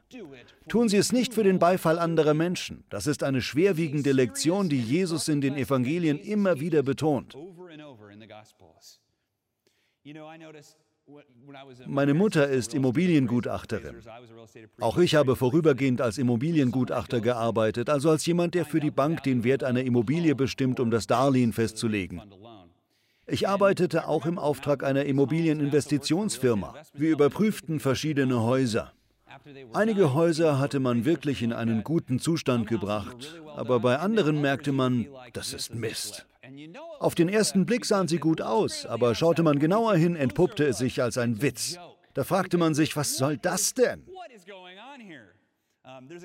Tun 0.70 0.88
Sie 0.88 0.98
es 0.98 1.12
nicht 1.12 1.34
für 1.34 1.44
den 1.44 1.58
Beifall 1.58 1.98
anderer 1.98 2.36
Menschen. 2.36 2.84
Das 2.90 3.08
ist 3.08 3.24
eine 3.24 3.42
schwerwiegende 3.42 4.12
Lektion, 4.12 4.70
die 4.70 4.82
Jesus 4.82 5.28
in 5.30 5.42
den 5.42 5.58
Evangelien 5.58 6.20
immer 6.20 6.60
wieder 6.60 6.84
betont. 6.84 7.36
Meine 11.86 12.14
Mutter 12.14 12.48
ist 12.48 12.74
Immobiliengutachterin. 12.74 13.96
Auch 14.80 14.98
ich 14.98 15.16
habe 15.16 15.36
vorübergehend 15.36 16.02
als 16.02 16.18
Immobiliengutachter 16.18 17.22
gearbeitet, 17.22 17.90
also 17.90 18.10
als 18.10 18.26
jemand, 18.26 18.54
der 18.54 18.66
für 18.66 18.80
die 18.80 18.92
Bank 18.92 19.24
den 19.24 19.44
Wert 19.44 19.64
einer 19.64 19.82
Immobilie 19.82 20.36
bestimmt, 20.36 20.80
um 20.80 20.92
das 20.92 21.08
Darlehen 21.08 21.54
festzulegen. 21.54 22.22
Ich 23.26 23.48
arbeitete 23.48 24.08
auch 24.08 24.26
im 24.26 24.38
Auftrag 24.38 24.84
einer 24.84 25.06
Immobilieninvestitionsfirma. 25.06 26.76
Wir 26.94 27.12
überprüften 27.12 27.80
verschiedene 27.80 28.42
Häuser. 28.42 28.94
Einige 29.74 30.14
Häuser 30.14 30.60
hatte 30.60 30.80
man 30.80 31.06
wirklich 31.06 31.42
in 31.42 31.54
einen 31.54 31.84
guten 31.84 32.20
Zustand 32.20 32.68
gebracht, 32.68 33.42
aber 33.56 33.80
bei 33.80 34.00
anderen 34.00 34.42
merkte 34.42 34.72
man, 34.72 35.08
das 35.34 35.54
ist 35.54 35.76
Mist. 35.76 36.26
Auf 37.00 37.16
den 37.16 37.30
ersten 37.30 37.66
Blick 37.66 37.86
sahen 37.86 38.08
sie 38.08 38.20
gut 38.20 38.42
aus, 38.42 38.86
aber 38.86 39.16
schaute 39.16 39.44
man 39.44 39.60
genauer 39.60 39.96
hin, 39.96 40.16
entpuppte 40.16 40.66
es 40.66 40.78
sich 40.78 41.02
als 41.02 41.18
ein 41.18 41.42
Witz. 41.42 41.78
Da 42.14 42.24
fragte 42.24 42.58
man 42.58 42.74
sich, 42.74 42.96
was 42.96 43.18
soll 43.18 43.38
das 43.38 43.74
denn? 43.74 44.08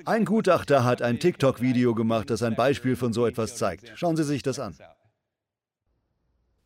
Ein 0.05 0.25
Gutachter 0.25 0.83
hat 0.83 1.01
ein 1.01 1.19
TikTok-Video 1.19 1.95
gemacht, 1.95 2.29
das 2.29 2.43
ein 2.43 2.55
Beispiel 2.55 2.95
von 2.95 3.13
so 3.13 3.25
etwas 3.25 3.55
zeigt. 3.55 3.91
Schauen 3.95 4.15
Sie 4.15 4.23
sich 4.23 4.43
das 4.43 4.59
an. 4.59 4.75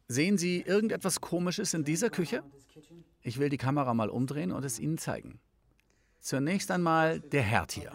Sehen 0.08 0.38
Sie 0.38 0.62
irgendetwas 0.62 1.22
Komisches 1.22 1.74
in 1.74 1.84
dieser 1.84 2.10
Küche? 2.10 2.44
Ich 3.22 3.38
will 3.38 3.50
die 3.50 3.58
Kamera 3.58 3.94
mal 3.94 4.10
umdrehen 4.10 4.52
und 4.52 4.64
es 4.64 4.80
Ihnen 4.80 4.98
zeigen. 4.98 5.40
Zunächst 6.20 6.72
einmal 6.72 7.20
der 7.20 7.44
Herd 7.44 7.74
hier. 7.74 7.92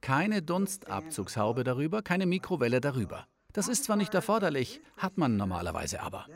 Keine 0.00 0.42
Dunstabzugshaube 0.42 1.62
darüber, 1.62 2.02
keine 2.02 2.26
Mikrowelle 2.26 2.80
darüber. 2.80 3.26
Das 3.52 3.68
ist 3.68 3.84
zwar 3.84 3.96
nicht 3.96 4.14
erforderlich, 4.14 4.80
hat 4.96 5.18
man 5.18 5.36
normalerweise 5.36 6.00
aber. 6.00 6.26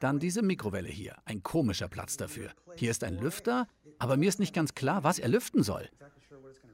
Dann 0.00 0.18
diese 0.18 0.42
Mikrowelle 0.42 0.88
hier, 0.88 1.16
ein 1.24 1.42
komischer 1.42 1.88
Platz 1.88 2.16
dafür. 2.16 2.50
Hier 2.76 2.90
ist 2.90 3.04
ein 3.04 3.18
Lüfter, 3.18 3.66
aber 3.98 4.16
mir 4.16 4.28
ist 4.28 4.40
nicht 4.40 4.54
ganz 4.54 4.74
klar, 4.74 5.04
was 5.04 5.18
er 5.18 5.28
lüften 5.28 5.62
soll. 5.62 5.88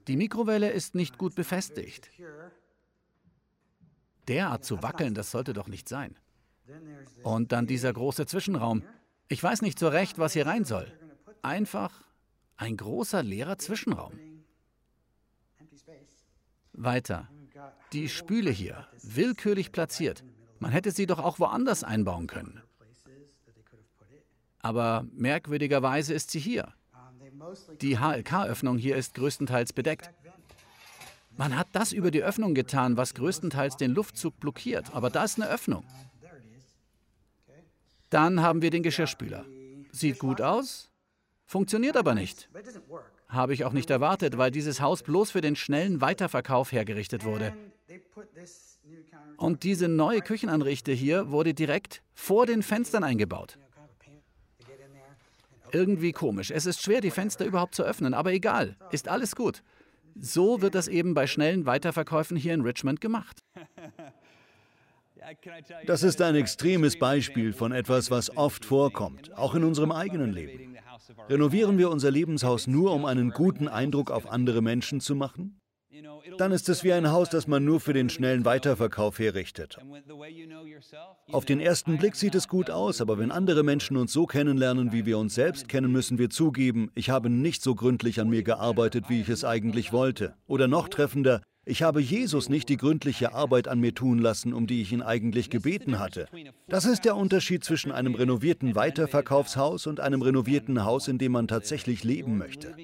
Die 0.06 0.16
Mikrowelle 0.16 0.70
ist 0.70 0.94
nicht 0.94 1.18
gut 1.18 1.34
befestigt. 1.34 2.10
Derart 4.28 4.64
zu 4.64 4.82
wackeln, 4.82 5.14
das 5.14 5.30
sollte 5.30 5.52
doch 5.52 5.68
nicht 5.68 5.88
sein. 5.88 6.16
Und 7.22 7.52
dann 7.52 7.66
dieser 7.66 7.92
große 7.92 8.26
Zwischenraum. 8.26 8.82
Ich 9.28 9.42
weiß 9.42 9.62
nicht 9.62 9.78
so 9.78 9.88
recht, 9.88 10.18
was 10.18 10.32
hier 10.32 10.46
rein 10.46 10.64
soll. 10.64 10.92
Einfach 11.42 11.92
ein 12.56 12.76
großer 12.76 13.22
leerer 13.22 13.58
Zwischenraum. 13.58 14.18
Weiter. 16.72 17.28
Die 17.92 18.08
Spüle 18.08 18.50
hier, 18.50 18.86
willkürlich 19.02 19.72
platziert. 19.72 20.24
Man 20.58 20.72
hätte 20.72 20.90
sie 20.90 21.06
doch 21.06 21.18
auch 21.18 21.38
woanders 21.38 21.84
einbauen 21.84 22.26
können. 22.26 22.62
Aber 24.60 25.06
merkwürdigerweise 25.12 26.14
ist 26.14 26.30
sie 26.30 26.40
hier. 26.40 26.72
Die 27.80 27.98
HLK-Öffnung 27.98 28.78
hier 28.78 28.96
ist 28.96 29.14
größtenteils 29.14 29.72
bedeckt. 29.72 30.10
Man 31.36 31.56
hat 31.56 31.68
das 31.72 31.92
über 31.92 32.10
die 32.10 32.22
Öffnung 32.22 32.54
getan, 32.54 32.96
was 32.96 33.14
größtenteils 33.14 33.76
den 33.76 33.92
Luftzug 33.92 34.40
blockiert. 34.40 34.94
Aber 34.94 35.10
da 35.10 35.24
ist 35.24 35.40
eine 35.40 35.50
Öffnung. 35.50 35.84
Dann 38.10 38.40
haben 38.40 38.62
wir 38.62 38.70
den 38.70 38.82
Geschirrspüler. 38.82 39.44
Sieht 39.92 40.18
gut 40.18 40.40
aus, 40.40 40.90
funktioniert 41.44 41.96
aber 41.96 42.14
nicht. 42.14 42.48
Habe 43.28 43.54
ich 43.54 43.64
auch 43.64 43.72
nicht 43.72 43.90
erwartet, 43.90 44.38
weil 44.38 44.50
dieses 44.50 44.80
Haus 44.80 45.02
bloß 45.02 45.32
für 45.32 45.40
den 45.40 45.56
schnellen 45.56 46.00
Weiterverkauf 46.00 46.72
hergerichtet 46.72 47.24
wurde. 47.24 47.52
Und 49.36 49.64
diese 49.64 49.88
neue 49.88 50.20
Küchenanrichte 50.20 50.92
hier 50.92 51.30
wurde 51.30 51.52
direkt 51.52 52.02
vor 52.14 52.46
den 52.46 52.62
Fenstern 52.62 53.04
eingebaut. 53.04 53.58
Irgendwie 55.72 56.12
komisch. 56.12 56.50
Es 56.50 56.64
ist 56.64 56.82
schwer, 56.82 57.00
die 57.00 57.10
Fenster 57.10 57.44
überhaupt 57.44 57.74
zu 57.74 57.82
öffnen, 57.82 58.14
aber 58.14 58.32
egal, 58.32 58.76
ist 58.92 59.08
alles 59.08 59.34
gut. 59.34 59.62
So 60.18 60.62
wird 60.62 60.74
das 60.74 60.88
eben 60.88 61.12
bei 61.12 61.26
schnellen 61.26 61.66
Weiterverkäufen 61.66 62.36
hier 62.36 62.54
in 62.54 62.62
Richmond 62.62 63.00
gemacht. 63.00 63.42
Das 65.86 66.02
ist 66.02 66.22
ein 66.22 66.36
extremes 66.36 66.98
Beispiel 66.98 67.52
von 67.52 67.72
etwas, 67.72 68.10
was 68.10 68.34
oft 68.36 68.64
vorkommt, 68.64 69.36
auch 69.36 69.54
in 69.54 69.64
unserem 69.64 69.90
eigenen 69.90 70.32
Leben. 70.32 70.75
Renovieren 71.28 71.78
wir 71.78 71.90
unser 71.90 72.10
Lebenshaus 72.10 72.66
nur, 72.66 72.92
um 72.92 73.04
einen 73.04 73.30
guten 73.30 73.68
Eindruck 73.68 74.10
auf 74.10 74.30
andere 74.30 74.62
Menschen 74.62 75.00
zu 75.00 75.14
machen? 75.14 75.60
Dann 76.38 76.52
ist 76.52 76.68
es 76.68 76.84
wie 76.84 76.92
ein 76.92 77.10
Haus, 77.10 77.30
das 77.30 77.46
man 77.46 77.64
nur 77.64 77.80
für 77.80 77.92
den 77.92 78.10
schnellen 78.10 78.44
Weiterverkauf 78.44 79.18
herrichtet. 79.18 79.78
Auf 81.32 81.44
den 81.44 81.60
ersten 81.60 81.96
Blick 81.96 82.16
sieht 82.16 82.34
es 82.34 82.48
gut 82.48 82.70
aus, 82.70 83.00
aber 83.00 83.18
wenn 83.18 83.30
andere 83.30 83.62
Menschen 83.62 83.96
uns 83.96 84.12
so 84.12 84.26
kennenlernen, 84.26 84.92
wie 84.92 85.06
wir 85.06 85.18
uns 85.18 85.34
selbst 85.34 85.68
kennen, 85.68 85.92
müssen 85.92 86.18
wir 86.18 86.28
zugeben, 86.28 86.90
ich 86.94 87.08
habe 87.08 87.30
nicht 87.30 87.62
so 87.62 87.74
gründlich 87.74 88.20
an 88.20 88.28
mir 88.28 88.42
gearbeitet, 88.42 89.08
wie 89.08 89.20
ich 89.20 89.28
es 89.28 89.44
eigentlich 89.44 89.92
wollte. 89.92 90.34
Oder 90.46 90.68
noch 90.68 90.88
treffender, 90.88 91.40
ich 91.68 91.82
habe 91.82 92.00
Jesus 92.00 92.48
nicht 92.48 92.68
die 92.68 92.76
gründliche 92.76 93.34
Arbeit 93.34 93.66
an 93.66 93.80
mir 93.80 93.92
tun 93.92 94.20
lassen, 94.20 94.54
um 94.54 94.68
die 94.68 94.80
ich 94.80 94.92
ihn 94.92 95.02
eigentlich 95.02 95.50
gebeten 95.50 95.98
hatte. 95.98 96.28
Das 96.68 96.84
ist 96.84 97.04
der 97.04 97.16
Unterschied 97.16 97.64
zwischen 97.64 97.90
einem 97.90 98.14
renovierten 98.14 98.76
Weiterverkaufshaus 98.76 99.88
und 99.88 99.98
einem 99.98 100.22
renovierten 100.22 100.84
Haus, 100.84 101.08
in 101.08 101.18
dem 101.18 101.32
man 101.32 101.48
tatsächlich 101.48 102.04
leben 102.04 102.38
möchte. 102.38 102.76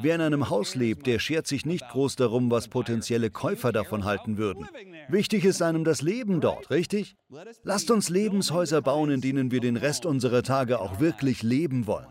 Wer 0.00 0.16
in 0.16 0.20
einem 0.20 0.50
Haus 0.50 0.74
lebt, 0.74 1.06
der 1.06 1.20
schert 1.20 1.46
sich 1.46 1.64
nicht 1.64 1.88
groß 1.88 2.16
darum, 2.16 2.50
was 2.50 2.66
potenzielle 2.66 3.30
Käufer 3.30 3.70
davon 3.70 4.04
halten 4.04 4.36
würden. 4.36 4.66
Wichtig 5.08 5.44
ist 5.44 5.62
einem 5.62 5.84
das 5.84 6.02
Leben 6.02 6.40
dort, 6.40 6.70
richtig? 6.70 7.14
Lasst 7.62 7.92
uns 7.92 8.08
Lebenshäuser 8.08 8.82
bauen, 8.82 9.10
in 9.10 9.20
denen 9.20 9.52
wir 9.52 9.60
den 9.60 9.76
Rest 9.76 10.06
unserer 10.06 10.42
Tage 10.42 10.80
auch 10.80 10.98
wirklich 10.98 11.44
leben 11.44 11.86
wollen. 11.86 12.08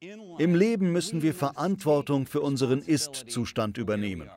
Im 0.00 0.54
Leben 0.54 0.92
müssen 0.92 1.22
wir 1.22 1.34
Verantwortung 1.34 2.26
für 2.26 2.40
unseren 2.40 2.80
Ist-Zustand 2.80 3.78
übernehmen. 3.78 4.30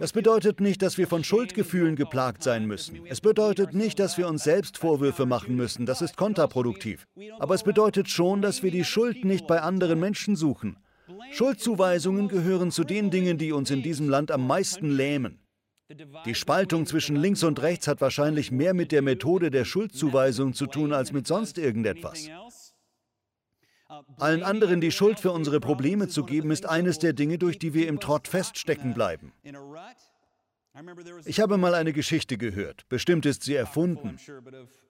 Das 0.00 0.12
bedeutet 0.12 0.60
nicht, 0.60 0.82
dass 0.82 0.98
wir 0.98 1.06
von 1.06 1.22
Schuldgefühlen 1.22 1.94
geplagt 1.94 2.42
sein 2.42 2.66
müssen. 2.66 3.06
Es 3.06 3.20
bedeutet 3.20 3.72
nicht, 3.72 4.00
dass 4.00 4.18
wir 4.18 4.26
uns 4.28 4.42
selbst 4.42 4.78
Vorwürfe 4.78 5.24
machen 5.24 5.54
müssen. 5.54 5.86
Das 5.86 6.02
ist 6.02 6.16
kontraproduktiv. 6.16 7.06
Aber 7.38 7.54
es 7.54 7.62
bedeutet 7.62 8.08
schon, 8.08 8.42
dass 8.42 8.64
wir 8.64 8.72
die 8.72 8.84
Schuld 8.84 9.24
nicht 9.24 9.46
bei 9.46 9.60
anderen 9.60 10.00
Menschen 10.00 10.34
suchen. 10.34 10.76
Schuldzuweisungen 11.30 12.26
gehören 12.26 12.72
zu 12.72 12.82
den 12.82 13.10
Dingen, 13.10 13.38
die 13.38 13.52
uns 13.52 13.70
in 13.70 13.82
diesem 13.82 14.08
Land 14.08 14.32
am 14.32 14.46
meisten 14.46 14.90
lähmen. 14.90 15.38
Die 16.24 16.34
Spaltung 16.34 16.84
zwischen 16.84 17.14
links 17.14 17.44
und 17.44 17.62
rechts 17.62 17.86
hat 17.86 18.00
wahrscheinlich 18.00 18.50
mehr 18.50 18.74
mit 18.74 18.90
der 18.90 19.02
Methode 19.02 19.52
der 19.52 19.64
Schuldzuweisung 19.64 20.52
zu 20.52 20.66
tun 20.66 20.92
als 20.92 21.12
mit 21.12 21.28
sonst 21.28 21.58
irgendetwas. 21.58 22.28
Allen 24.18 24.42
anderen 24.42 24.80
die 24.80 24.90
Schuld 24.90 25.20
für 25.20 25.32
unsere 25.32 25.60
Probleme 25.60 26.08
zu 26.08 26.24
geben, 26.24 26.50
ist 26.50 26.66
eines 26.66 26.98
der 26.98 27.12
Dinge, 27.12 27.38
durch 27.38 27.58
die 27.58 27.74
wir 27.74 27.88
im 27.88 28.00
Trott 28.00 28.28
feststecken 28.28 28.94
bleiben. 28.94 29.32
Ich 31.24 31.40
habe 31.40 31.56
mal 31.56 31.74
eine 31.74 31.92
Geschichte 31.92 32.36
gehört. 32.36 32.86
Bestimmt 32.88 33.24
ist 33.24 33.44
sie 33.44 33.54
erfunden. 33.54 34.18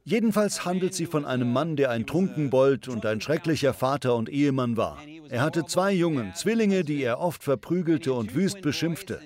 Jedenfalls 0.03 0.64
handelt 0.64 0.95
sie 0.95 1.07
von 1.07 1.25
einem 1.25 1.53
Mann, 1.53 1.77
der 1.77 1.90
ein 1.90 2.07
Trunkenbold 2.07 2.88
und 2.88 3.07
ein 3.07 3.21
schrecklicher 3.21 3.73
Vater 3.73 4.16
und 4.16 4.29
Ehemann 4.29 4.77
war. 4.77 4.99
Er 5.29 5.42
hatte 5.42 5.64
zwei 5.66 5.92
Jungen, 5.92 6.35
Zwillinge, 6.35 6.83
die 6.83 7.03
er 7.03 7.21
oft 7.21 7.45
verprügelte 7.45 8.12
und 8.12 8.35
wüst 8.35 8.62
beschimpfte. 8.62 9.21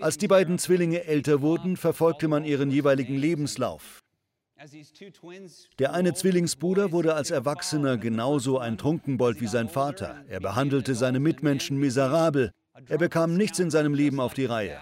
Als 0.00 0.18
die 0.18 0.28
beiden 0.28 0.58
Zwillinge 0.58 1.04
älter 1.04 1.40
wurden, 1.40 1.76
verfolgte 1.76 2.28
man 2.28 2.44
ihren 2.44 2.70
jeweiligen 2.70 3.16
Lebenslauf. 3.16 4.04
Der 5.78 5.92
eine 5.92 6.14
Zwillingsbruder 6.14 6.90
wurde 6.90 7.14
als 7.14 7.30
Erwachsener 7.30 7.96
genauso 7.96 8.58
ein 8.58 8.76
Trunkenbold 8.76 9.40
wie 9.40 9.46
sein 9.46 9.68
Vater. 9.68 10.16
Er 10.28 10.40
behandelte 10.40 10.94
seine 10.94 11.20
Mitmenschen 11.20 11.78
miserabel. 11.78 12.50
Er 12.88 12.98
bekam 12.98 13.36
nichts 13.36 13.58
in 13.58 13.70
seinem 13.70 13.94
Leben 13.94 14.20
auf 14.20 14.34
die 14.34 14.46
Reihe. 14.46 14.78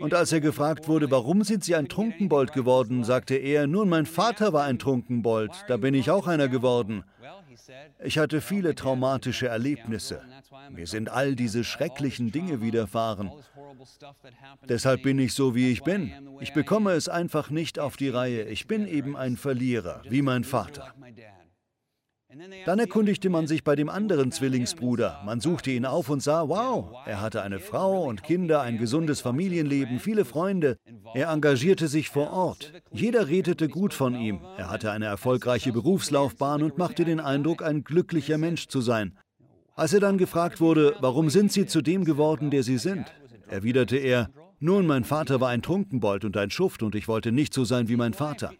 Und 0.00 0.14
als 0.14 0.32
er 0.32 0.40
gefragt 0.40 0.88
wurde, 0.88 1.10
warum 1.10 1.42
sind 1.42 1.64
Sie 1.64 1.74
ein 1.74 1.88
Trunkenbold 1.88 2.52
geworden, 2.52 3.04
sagte 3.04 3.34
er, 3.34 3.66
nun 3.66 3.88
mein 3.88 4.06
Vater 4.06 4.52
war 4.52 4.64
ein 4.64 4.78
Trunkenbold, 4.78 5.52
da 5.68 5.76
bin 5.76 5.94
ich 5.94 6.10
auch 6.10 6.26
einer 6.26 6.48
geworden. 6.48 7.04
Ich 8.02 8.18
hatte 8.18 8.40
viele 8.40 8.74
traumatische 8.74 9.48
Erlebnisse. 9.48 10.22
Mir 10.70 10.86
sind 10.86 11.08
all 11.08 11.34
diese 11.34 11.64
schrecklichen 11.64 12.32
Dinge 12.32 12.60
widerfahren. 12.60 13.30
Deshalb 14.68 15.02
bin 15.02 15.18
ich 15.18 15.34
so, 15.34 15.54
wie 15.54 15.70
ich 15.70 15.82
bin. 15.82 16.12
Ich 16.40 16.52
bekomme 16.52 16.92
es 16.92 17.08
einfach 17.08 17.50
nicht 17.50 17.78
auf 17.78 17.96
die 17.96 18.08
Reihe. 18.08 18.44
Ich 18.44 18.66
bin 18.66 18.86
eben 18.86 19.16
ein 19.16 19.36
Verlierer, 19.36 20.02
wie 20.08 20.22
mein 20.22 20.44
Vater. 20.44 20.92
Dann 22.66 22.78
erkundigte 22.78 23.30
man 23.30 23.46
sich 23.46 23.64
bei 23.64 23.76
dem 23.76 23.88
anderen 23.88 24.30
Zwillingsbruder. 24.30 25.22
Man 25.24 25.40
suchte 25.40 25.70
ihn 25.70 25.86
auf 25.86 26.08
und 26.10 26.22
sah, 26.22 26.48
wow, 26.48 26.92
er 27.06 27.20
hatte 27.20 27.42
eine 27.42 27.60
Frau 27.60 28.04
und 28.04 28.22
Kinder, 28.22 28.60
ein 28.60 28.78
gesundes 28.78 29.20
Familienleben, 29.20 30.00
viele 30.00 30.24
Freunde. 30.24 30.76
Er 31.14 31.30
engagierte 31.30 31.88
sich 31.88 32.10
vor 32.10 32.32
Ort. 32.32 32.72
Jeder 32.90 33.28
redete 33.28 33.68
gut 33.68 33.94
von 33.94 34.14
ihm. 34.14 34.40
Er 34.58 34.68
hatte 34.70 34.90
eine 34.90 35.06
erfolgreiche 35.06 35.72
Berufslaufbahn 35.72 36.62
und 36.62 36.78
machte 36.78 37.04
den 37.04 37.20
Eindruck, 37.20 37.62
ein 37.62 37.84
glücklicher 37.84 38.38
Mensch 38.38 38.66
zu 38.66 38.80
sein. 38.80 39.16
Als 39.76 39.92
er 39.92 40.00
dann 40.00 40.16
gefragt 40.16 40.60
wurde, 40.60 40.96
warum 41.00 41.28
sind 41.28 41.52
Sie 41.52 41.66
zu 41.66 41.82
dem 41.82 42.04
geworden, 42.04 42.50
der 42.50 42.62
Sie 42.62 42.78
sind, 42.78 43.12
erwiderte 43.46 43.98
er, 43.98 44.30
Nun, 44.58 44.86
mein 44.86 45.04
Vater 45.04 45.38
war 45.42 45.50
ein 45.50 45.60
Trunkenbold 45.60 46.24
und 46.24 46.34
ein 46.38 46.50
Schuft 46.50 46.82
und 46.82 46.94
ich 46.94 47.08
wollte 47.08 47.30
nicht 47.30 47.52
so 47.52 47.64
sein 47.64 47.88
wie 47.88 47.96
mein 47.96 48.14
Vater. 48.14 48.52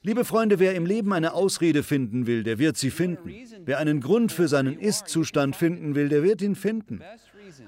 Liebe 0.00 0.24
Freunde, 0.24 0.58
wer 0.58 0.74
im 0.74 0.86
Leben 0.86 1.12
eine 1.12 1.34
Ausrede 1.34 1.82
finden 1.82 2.26
will, 2.26 2.44
der 2.44 2.58
wird 2.58 2.78
sie 2.78 2.90
finden. 2.90 3.30
Wer 3.66 3.76
einen 3.78 4.00
Grund 4.00 4.32
für 4.32 4.48
seinen 4.48 4.78
Ist-Zustand 4.78 5.54
finden 5.54 5.94
will, 5.94 6.08
der 6.08 6.22
wird 6.22 6.40
ihn 6.40 6.54
finden. 6.54 7.02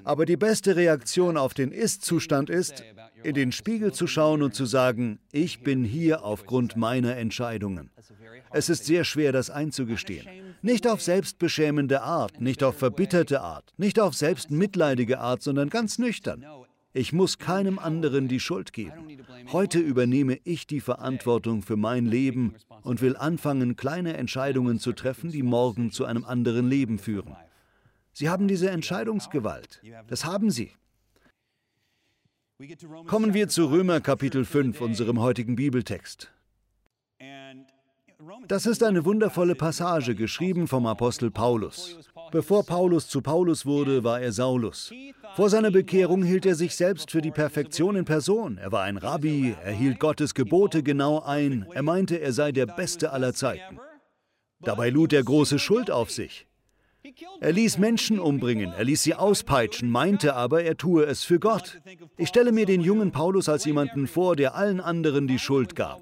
Aber 0.03 0.25
die 0.25 0.37
beste 0.37 0.75
Reaktion 0.75 1.37
auf 1.37 1.53
den 1.53 1.71
Ist-Zustand 1.71 2.49
ist, 2.49 2.83
in 3.21 3.35
den 3.35 3.51
Spiegel 3.51 3.93
zu 3.93 4.07
schauen 4.07 4.41
und 4.41 4.55
zu 4.55 4.65
sagen, 4.65 5.19
ich 5.31 5.61
bin 5.61 5.83
hier 5.83 6.23
aufgrund 6.23 6.77
meiner 6.77 7.15
Entscheidungen. 7.15 7.91
Es 8.49 8.69
ist 8.69 8.85
sehr 8.85 9.03
schwer, 9.03 9.31
das 9.31 9.51
einzugestehen. 9.51 10.27
Nicht 10.63 10.87
auf 10.87 11.01
selbstbeschämende 11.01 12.03
Art, 12.03 12.39
nicht 12.39 12.63
auf 12.63 12.77
verbitterte 12.77 13.41
Art, 13.41 13.73
nicht 13.77 13.99
auf 13.99 14.13
selbstmitleidige 14.13 15.19
Art, 15.19 15.41
sondern 15.41 15.69
ganz 15.69 15.97
nüchtern. 15.97 16.45
Ich 16.93 17.13
muss 17.13 17.39
keinem 17.39 17.79
anderen 17.79 18.27
die 18.27 18.39
Schuld 18.39 18.71
geben. 18.71 19.17
Heute 19.51 19.79
übernehme 19.79 20.37
ich 20.43 20.67
die 20.67 20.81
Verantwortung 20.81 21.63
für 21.63 21.77
mein 21.77 22.05
Leben 22.05 22.55
und 22.83 23.01
will 23.01 23.15
anfangen, 23.15 23.75
kleine 23.75 24.17
Entscheidungen 24.17 24.77
zu 24.77 24.93
treffen, 24.93 25.31
die 25.31 25.41
morgen 25.41 25.91
zu 25.91 26.05
einem 26.05 26.25
anderen 26.25 26.69
Leben 26.69 26.99
führen. 26.99 27.35
Sie 28.13 28.29
haben 28.29 28.47
diese 28.47 28.69
Entscheidungsgewalt. 28.69 29.81
Das 30.07 30.25
haben 30.25 30.51
Sie. 30.51 30.71
Kommen 33.07 33.33
wir 33.33 33.47
zu 33.47 33.65
Römer 33.65 34.01
Kapitel 34.01 34.45
5, 34.45 34.79
unserem 34.81 35.19
heutigen 35.19 35.55
Bibeltext. 35.55 36.31
Das 38.47 38.65
ist 38.65 38.83
eine 38.83 39.05
wundervolle 39.05 39.55
Passage, 39.55 40.15
geschrieben 40.15 40.67
vom 40.67 40.85
Apostel 40.85 41.31
Paulus. 41.31 41.97
Bevor 42.31 42.65
Paulus 42.65 43.07
zu 43.07 43.21
Paulus 43.21 43.65
wurde, 43.65 44.03
war 44.03 44.21
er 44.21 44.31
Saulus. 44.31 44.91
Vor 45.35 45.49
seiner 45.49 45.71
Bekehrung 45.71 46.23
hielt 46.23 46.45
er 46.45 46.55
sich 46.55 46.75
selbst 46.75 47.11
für 47.11 47.21
die 47.21 47.31
Perfektion 47.31 47.95
in 47.95 48.05
Person. 48.05 48.57
Er 48.57 48.71
war 48.71 48.83
ein 48.83 48.97
Rabbi, 48.97 49.55
er 49.63 49.71
hielt 49.71 49.99
Gottes 49.99 50.33
Gebote 50.33 50.83
genau 50.83 51.21
ein, 51.21 51.65
er 51.73 51.83
meinte, 51.83 52.19
er 52.19 52.33
sei 52.33 52.51
der 52.51 52.65
Beste 52.65 53.11
aller 53.11 53.33
Zeiten. 53.33 53.79
Dabei 54.59 54.89
lud 54.89 55.13
er 55.13 55.23
große 55.23 55.57
Schuld 55.57 55.89
auf 55.89 56.11
sich. 56.11 56.47
Er 57.39 57.51
ließ 57.51 57.79
Menschen 57.79 58.19
umbringen, 58.19 58.73
er 58.77 58.83
ließ 58.83 59.01
sie 59.01 59.15
auspeitschen, 59.15 59.89
meinte 59.89 60.35
aber, 60.35 60.63
er 60.63 60.77
tue 60.77 61.05
es 61.05 61.23
für 61.23 61.39
Gott. 61.39 61.81
Ich 62.17 62.29
stelle 62.29 62.51
mir 62.51 62.65
den 62.65 62.81
jungen 62.81 63.11
Paulus 63.11 63.49
als 63.49 63.65
jemanden 63.65 64.07
vor, 64.07 64.35
der 64.35 64.55
allen 64.55 64.79
anderen 64.79 65.27
die 65.27 65.39
Schuld 65.39 65.75
gab. 65.75 66.01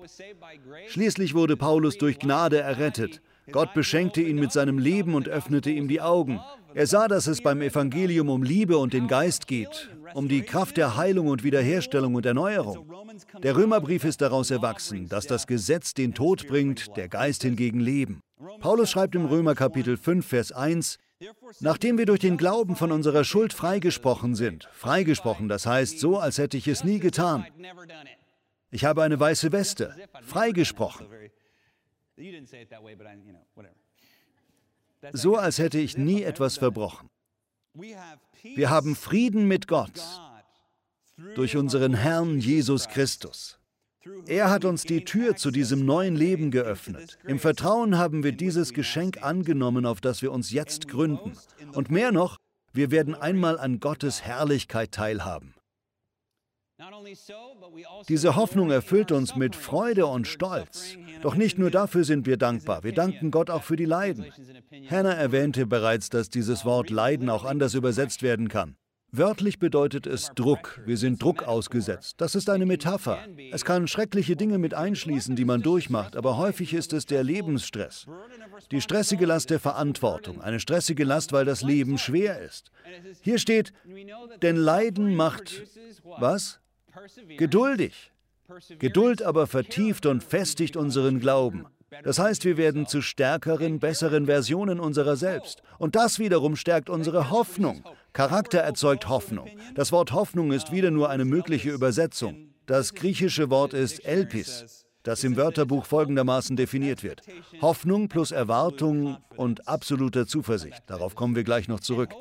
Schließlich 0.88 1.34
wurde 1.34 1.56
Paulus 1.56 1.98
durch 1.98 2.20
Gnade 2.20 2.60
errettet. 2.60 3.22
Gott 3.52 3.74
beschenkte 3.74 4.22
ihn 4.22 4.36
mit 4.36 4.52
seinem 4.52 4.78
Leben 4.78 5.16
und 5.16 5.30
öffnete 5.30 5.72
ihm 5.72 5.88
die 5.88 6.02
Augen. 6.02 6.40
Er 6.74 6.86
sah, 6.86 7.08
dass 7.08 7.28
es 7.28 7.42
beim 7.42 7.62
Evangelium 7.62 8.30
um 8.30 8.44
Liebe 8.44 8.78
und 8.78 8.94
den 8.94 9.08
Geist 9.08 9.48
geht, 9.48 9.90
um 10.14 10.28
die 10.28 10.42
Kraft 10.42 10.78
der 10.78 10.98
Heilung 10.98 11.28
und 11.28 11.44
Wiederherstellung 11.44 12.16
und 12.16 12.26
Erneuerung. 12.26 12.88
Der 13.42 13.56
Römerbrief 13.56 14.04
ist 14.04 14.22
daraus 14.22 14.52
erwachsen, 14.52 15.08
dass 15.08 15.26
das 15.26 15.48
Gesetz 15.48 15.94
den 15.94 16.14
Tod 16.14 16.48
bringt, 16.48 16.96
der 16.96 17.08
Geist 17.08 17.44
hingegen 17.44 17.80
Leben. 17.80 18.22
Paulus 18.60 18.92
schreibt 18.92 19.16
im 19.16 19.26
Römer 19.26 19.56
Kapitel 19.56 19.98
5, 19.98 20.26
Vers 20.26 20.52
1, 20.52 20.98
Nachdem 21.60 21.98
wir 21.98 22.06
durch 22.06 22.22
den 22.22 22.38
Glauben 22.38 22.76
von 22.76 22.92
unserer 22.92 23.24
Schuld 23.24 23.52
freigesprochen 23.54 24.36
sind, 24.36 24.70
freigesprochen, 24.72 25.50
das 25.50 25.66
heißt 25.66 26.00
so, 26.00 26.18
als 26.18 26.38
hätte 26.38 26.58
ich 26.58 26.68
es 26.68 26.84
nie 26.84 27.00
getan. 27.00 27.46
Ich 28.72 28.86
habe 28.86 29.04
eine 29.04 29.20
weiße 29.20 29.52
Weste, 29.52 29.96
freigesprochen. 30.22 31.08
So, 35.14 35.36
als 35.36 35.60
hätte 35.60 35.80
ich 35.80 35.98
nie 35.98 36.24
etwas 36.24 36.58
verbrochen. 36.58 37.10
Wir 38.44 38.70
haben 38.70 38.96
Frieden 38.96 39.48
mit 39.48 39.68
Gott 39.68 40.02
durch 41.36 41.58
unseren 41.58 41.94
Herrn 41.94 42.40
Jesus 42.40 42.88
Christus. 42.88 43.59
Er 44.28 44.50
hat 44.50 44.66
uns 44.66 44.84
die 44.84 45.04
Tür 45.06 45.36
zu 45.36 45.52
diesem 45.52 45.86
neuen 45.86 46.16
Leben 46.16 46.52
geöffnet. 46.52 47.18
Im 47.26 47.40
Vertrauen 47.40 47.98
haben 47.98 48.24
wir 48.24 48.32
dieses 48.32 48.74
Geschenk 48.74 49.24
angenommen, 49.24 49.86
auf 49.86 50.02
das 50.02 50.22
wir 50.22 50.32
uns 50.32 50.52
jetzt 50.52 50.88
gründen. 50.88 51.34
Und 51.74 51.90
mehr 51.90 52.12
noch, 52.12 52.38
wir 52.74 52.92
werden 52.92 53.16
einmal 53.16 53.58
an 53.60 53.80
Gottes 53.80 54.22
Herrlichkeit 54.22 54.92
teilhaben. 54.92 55.54
Diese 58.08 58.36
Hoffnung 58.38 58.72
erfüllt 58.72 59.12
uns 59.12 59.36
mit 59.36 59.56
Freude 59.56 60.06
und 60.06 60.28
Stolz. 60.28 60.98
Doch 61.22 61.36
nicht 61.36 61.58
nur 61.58 61.72
dafür 61.72 62.06
sind 62.06 62.26
wir 62.26 62.38
dankbar, 62.38 62.84
wir 62.84 62.94
danken 62.94 63.32
Gott 63.32 63.50
auch 63.50 63.64
für 63.64 63.76
die 63.76 63.86
Leiden. 63.86 64.28
Hannah 64.90 65.14
erwähnte 65.14 65.66
bereits, 65.66 66.10
dass 66.10 66.30
dieses 66.30 66.64
Wort 66.64 66.90
Leiden 66.90 67.30
auch 67.30 67.44
anders 67.44 67.74
übersetzt 67.74 68.24
werden 68.24 68.48
kann. 68.48 68.78
Wörtlich 69.12 69.58
bedeutet 69.58 70.06
es 70.06 70.32
Druck. 70.36 70.82
Wir 70.86 70.98
sind 70.98 71.22
Druck 71.22 71.44
ausgesetzt. 71.44 72.16
Das 72.18 72.36
ist 72.36 72.50
eine 72.50 72.66
Metapher. 72.66 73.20
Es 73.52 73.66
kann 73.66 73.88
schreckliche 73.88 74.36
Dinge 74.36 74.60
mit 74.60 74.74
einschließen, 74.74 75.36
die 75.36 75.46
man 75.46 75.62
durchmacht, 75.62 76.16
aber 76.16 76.38
häufig 76.38 76.74
ist 76.74 76.94
es 76.94 77.06
der 77.06 77.24
Lebensstress. 77.24 78.06
Die 78.72 78.82
stressige 78.82 79.26
Last 79.26 79.50
der 79.50 79.60
Verantwortung. 79.60 80.42
Eine 80.42 80.60
stressige 80.60 81.04
Last, 81.06 81.34
weil 81.34 81.46
das 81.46 81.64
Leben 81.64 81.98
schwer 81.98 82.40
ist. 82.40 82.72
Hier 83.22 83.40
steht, 83.40 83.74
denn 84.42 84.56
Leiden 84.56 85.16
macht 85.16 85.64
was? 86.04 86.60
Geduldig. 87.38 88.12
Geduld 88.78 89.22
aber 89.22 89.48
vertieft 89.48 90.06
und 90.06 90.24
festigt 90.24 90.76
unseren 90.76 91.20
Glauben. 91.20 91.66
Das 92.04 92.20
heißt, 92.20 92.46
wir 92.46 92.58
werden 92.58 92.86
zu 92.86 93.02
stärkeren, 93.02 93.80
besseren 93.80 94.28
Versionen 94.28 94.80
unserer 94.80 95.16
selbst. 95.16 95.64
Und 95.80 95.96
das 95.96 96.20
wiederum 96.20 96.56
stärkt 96.56 96.90
unsere 96.90 97.32
Hoffnung. 97.32 97.84
Charakter 98.14 98.60
erzeugt 98.60 99.08
Hoffnung. 99.08 99.50
Das 99.76 99.92
Wort 99.92 100.12
Hoffnung 100.12 100.52
ist 100.52 100.72
wieder 100.72 100.92
nur 100.92 101.10
eine 101.10 101.26
mögliche 101.26 101.70
Übersetzung. 101.70 102.54
Das 102.66 102.94
griechische 102.94 103.50
Wort 103.50 103.74
ist 103.74 104.06
Elpis, 104.06 104.86
das 105.04 105.24
im 105.24 105.38
Wörterbuch 105.38 105.86
folgendermaßen 105.86 106.56
definiert 106.56 107.04
wird. 107.04 107.22
Hoffnung 107.62 108.10
plus 108.10 108.32
Erwartung 108.32 109.18
und 109.38 109.68
absoluter 109.68 110.28
Zuversicht. 110.28 110.84
Darauf 110.88 111.16
kommen 111.16 111.36
wir 111.36 111.44
gleich 111.44 111.68
noch 111.68 111.80
zurück. 111.80 112.14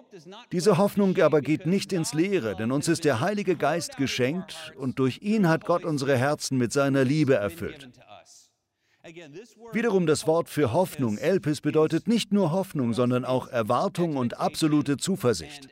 Diese 0.53 0.79
Hoffnung 0.79 1.18
aber 1.20 1.40
geht 1.40 1.66
nicht 1.66 1.92
ins 1.92 2.14
Leere, 2.14 2.57
denn 2.57 2.72
uns 2.72 2.88
ist 2.88 3.05
der 3.05 3.20
Heilige 3.20 3.57
Geist 3.57 3.96
geschenkt 3.96 4.72
und 4.77 4.98
durch 4.98 5.20
ihn 5.22 5.48
hat 5.48 5.64
Gott 5.66 5.85
unsere 5.85 6.16
Herzen 6.16 6.57
mit 6.59 6.72
seiner 6.72 7.05
Liebe 7.05 7.35
erfüllt. 7.35 7.88
Wiederum 9.72 10.07
das 10.07 10.27
Wort 10.27 10.48
für 10.48 10.72
Hoffnung, 10.72 11.18
Elpis, 11.18 11.61
bedeutet 11.61 12.09
nicht 12.09 12.33
nur 12.33 12.53
Hoffnung, 12.53 12.92
sondern 12.92 13.24
auch 13.24 13.48
Erwartung 13.48 14.16
und 14.16 14.38
absolute 14.38 14.96
Zuversicht. 14.96 15.68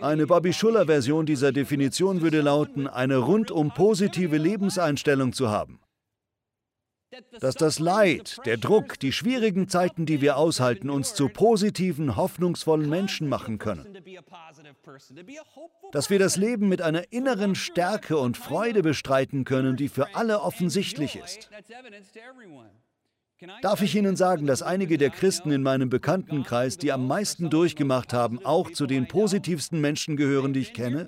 Eine 0.00 0.26
Bobby 0.26 0.52
Schuller-Version 0.52 1.26
dieser 1.26 1.52
Definition 1.52 2.20
würde 2.20 2.40
lauten, 2.42 2.86
eine 2.86 3.16
rundum 3.16 3.72
positive 3.72 4.36
Lebenseinstellung 4.36 5.32
zu 5.32 5.50
haben. 5.50 5.80
Dass 7.40 7.54
das 7.56 7.78
Leid, 7.78 8.38
der 8.46 8.56
Druck, 8.56 8.98
die 8.98 9.12
schwierigen 9.12 9.68
Zeiten, 9.68 10.06
die 10.06 10.22
wir 10.22 10.38
aushalten, 10.38 10.88
uns 10.88 11.14
zu 11.14 11.28
positiven, 11.28 12.16
hoffnungsvollen 12.16 12.88
Menschen 12.88 13.28
machen 13.28 13.58
können. 13.58 13.98
Dass 15.92 16.08
wir 16.08 16.18
das 16.18 16.36
Leben 16.36 16.68
mit 16.68 16.80
einer 16.80 17.12
inneren 17.12 17.54
Stärke 17.54 18.16
und 18.16 18.38
Freude 18.38 18.82
bestreiten 18.82 19.44
können, 19.44 19.76
die 19.76 19.88
für 19.88 20.14
alle 20.14 20.40
offensichtlich 20.40 21.16
ist. 21.16 21.50
Darf 23.60 23.82
ich 23.82 23.94
Ihnen 23.94 24.16
sagen, 24.16 24.46
dass 24.46 24.62
einige 24.62 24.98
der 24.98 25.10
Christen 25.10 25.50
in 25.50 25.62
meinem 25.62 25.88
Bekanntenkreis, 25.88 26.78
die 26.78 26.92
am 26.92 27.06
meisten 27.06 27.50
durchgemacht 27.50 28.12
haben, 28.12 28.44
auch 28.44 28.70
zu 28.70 28.86
den 28.86 29.08
positivsten 29.08 29.80
Menschen 29.80 30.16
gehören, 30.16 30.52
die 30.52 30.60
ich 30.60 30.74
kenne? 30.74 31.06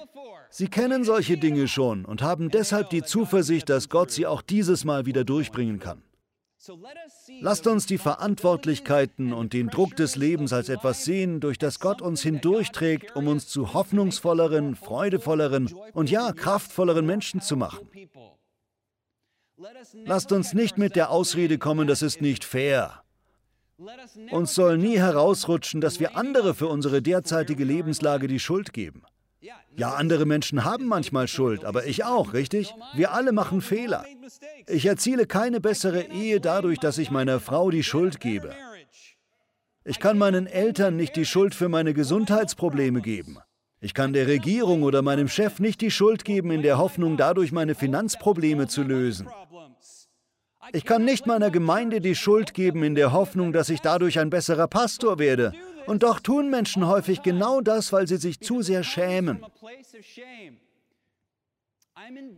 Sie 0.51 0.69
kennen 0.69 1.05
solche 1.05 1.37
Dinge 1.37 1.69
schon 1.69 2.05
und 2.05 2.23
haben 2.23 2.51
deshalb 2.51 2.91
die 2.91 3.03
Zuversicht, 3.03 3.69
dass 3.69 3.89
Gott 3.89 4.11
sie 4.11 4.27
auch 4.27 4.43
dieses 4.43 4.85
Mal 4.85 5.07
wieder 5.07 5.25
durchbringen 5.25 5.81
kann. 5.81 6.03
Lasst 7.41 7.67
uns 7.67 7.87
die 7.87 7.99
Verantwortlichkeiten 7.99 9.33
und 9.33 9.53
den 9.53 9.69
Druck 9.69 9.97
des 9.97 10.17
Lebens 10.17 10.53
als 10.53 10.69
etwas 10.69 11.05
sehen, 11.05 11.41
durch 11.41 11.59
das 11.59 11.79
Gott 11.79 12.01
uns 12.01 12.23
hindurchträgt, 12.23 13.17
um 13.17 13.29
uns 13.29 13.49
zu 13.49 13.75
hoffnungsvolleren, 13.75 14.75
freudevolleren 14.75 15.71
und 15.93 16.11
ja, 16.11 16.33
kraftvolleren 16.33 17.05
Menschen 17.05 17.41
zu 17.41 17.57
machen. 17.57 17.87
Lasst 20.05 20.33
uns 20.33 20.53
nicht 20.53 20.79
mit 20.79 20.97
der 20.97 21.11
Ausrede 21.11 21.59
kommen, 21.59 21.87
das 21.87 22.03
ist 22.03 22.21
nicht 22.21 22.45
fair. 22.45 23.03
Uns 24.31 24.55
soll 24.55 24.79
nie 24.79 24.99
herausrutschen, 24.99 25.81
dass 25.81 26.01
wir 26.01 26.17
andere 26.17 26.55
für 26.55 26.69
unsere 26.69 27.03
derzeitige 27.03 27.65
Lebenslage 27.65 28.29
die 28.29 28.39
Schuld 28.39 28.73
geben. 28.73 29.03
Ja, 29.77 29.95
andere 29.95 30.25
Menschen 30.25 30.65
haben 30.65 30.87
manchmal 30.87 31.29
Schuld, 31.29 31.65
aber 31.65 31.87
ich 31.87 32.05
auch, 32.05 32.33
richtig? 32.33 32.73
Wir 32.95 33.13
alle 33.13 33.33
machen 33.33 33.61
Fehler. 33.61 34.05
Ich 34.69 34.87
erziele 34.87 35.27
keine 35.27 35.61
bessere 35.61 36.03
Ehe 36.03 36.41
dadurch, 36.41 36.79
dass 36.79 36.99
ich 36.99 37.11
meiner 37.11 37.41
Frau 37.41 37.71
die 37.71 37.83
Schuld 37.83 38.21
gebe. 38.21 38.55
Ich 39.85 39.99
kann 40.01 40.17
meinen 40.17 40.47
Eltern 40.47 40.97
nicht 40.97 41.17
die 41.17 41.27
Schuld 41.27 41.55
für 41.55 41.69
meine 41.69 41.93
Gesundheitsprobleme 41.93 43.03
geben. 43.03 43.39
Ich 43.85 43.93
kann 43.93 44.15
der 44.15 44.27
Regierung 44.27 44.83
oder 44.83 45.03
meinem 45.03 45.29
Chef 45.29 45.59
nicht 45.59 45.83
die 45.83 45.91
Schuld 45.91 46.25
geben 46.25 46.51
in 46.51 46.63
der 46.63 46.79
Hoffnung, 46.79 47.19
dadurch 47.19 47.53
meine 47.53 47.75
Finanzprobleme 47.75 48.67
zu 48.67 48.83
lösen. 48.83 49.29
Ich 50.73 50.87
kann 50.87 51.05
nicht 51.05 51.27
meiner 51.27 51.51
Gemeinde 51.51 52.01
die 52.01 52.15
Schuld 52.15 52.55
geben 52.55 52.83
in 52.83 52.95
der 52.95 53.13
Hoffnung, 53.13 53.53
dass 53.53 53.69
ich 53.69 53.83
dadurch 53.83 54.19
ein 54.19 54.31
besserer 54.31 54.69
Pastor 54.69 55.19
werde. 55.19 55.53
Und 55.85 56.03
doch 56.03 56.19
tun 56.19 56.49
Menschen 56.49 56.87
häufig 56.87 57.23
genau 57.23 57.61
das, 57.61 57.93
weil 57.93 58.09
sie 58.09 58.17
sich 58.17 58.41
zu 58.41 58.63
sehr 58.63 58.85
schämen. 58.85 59.45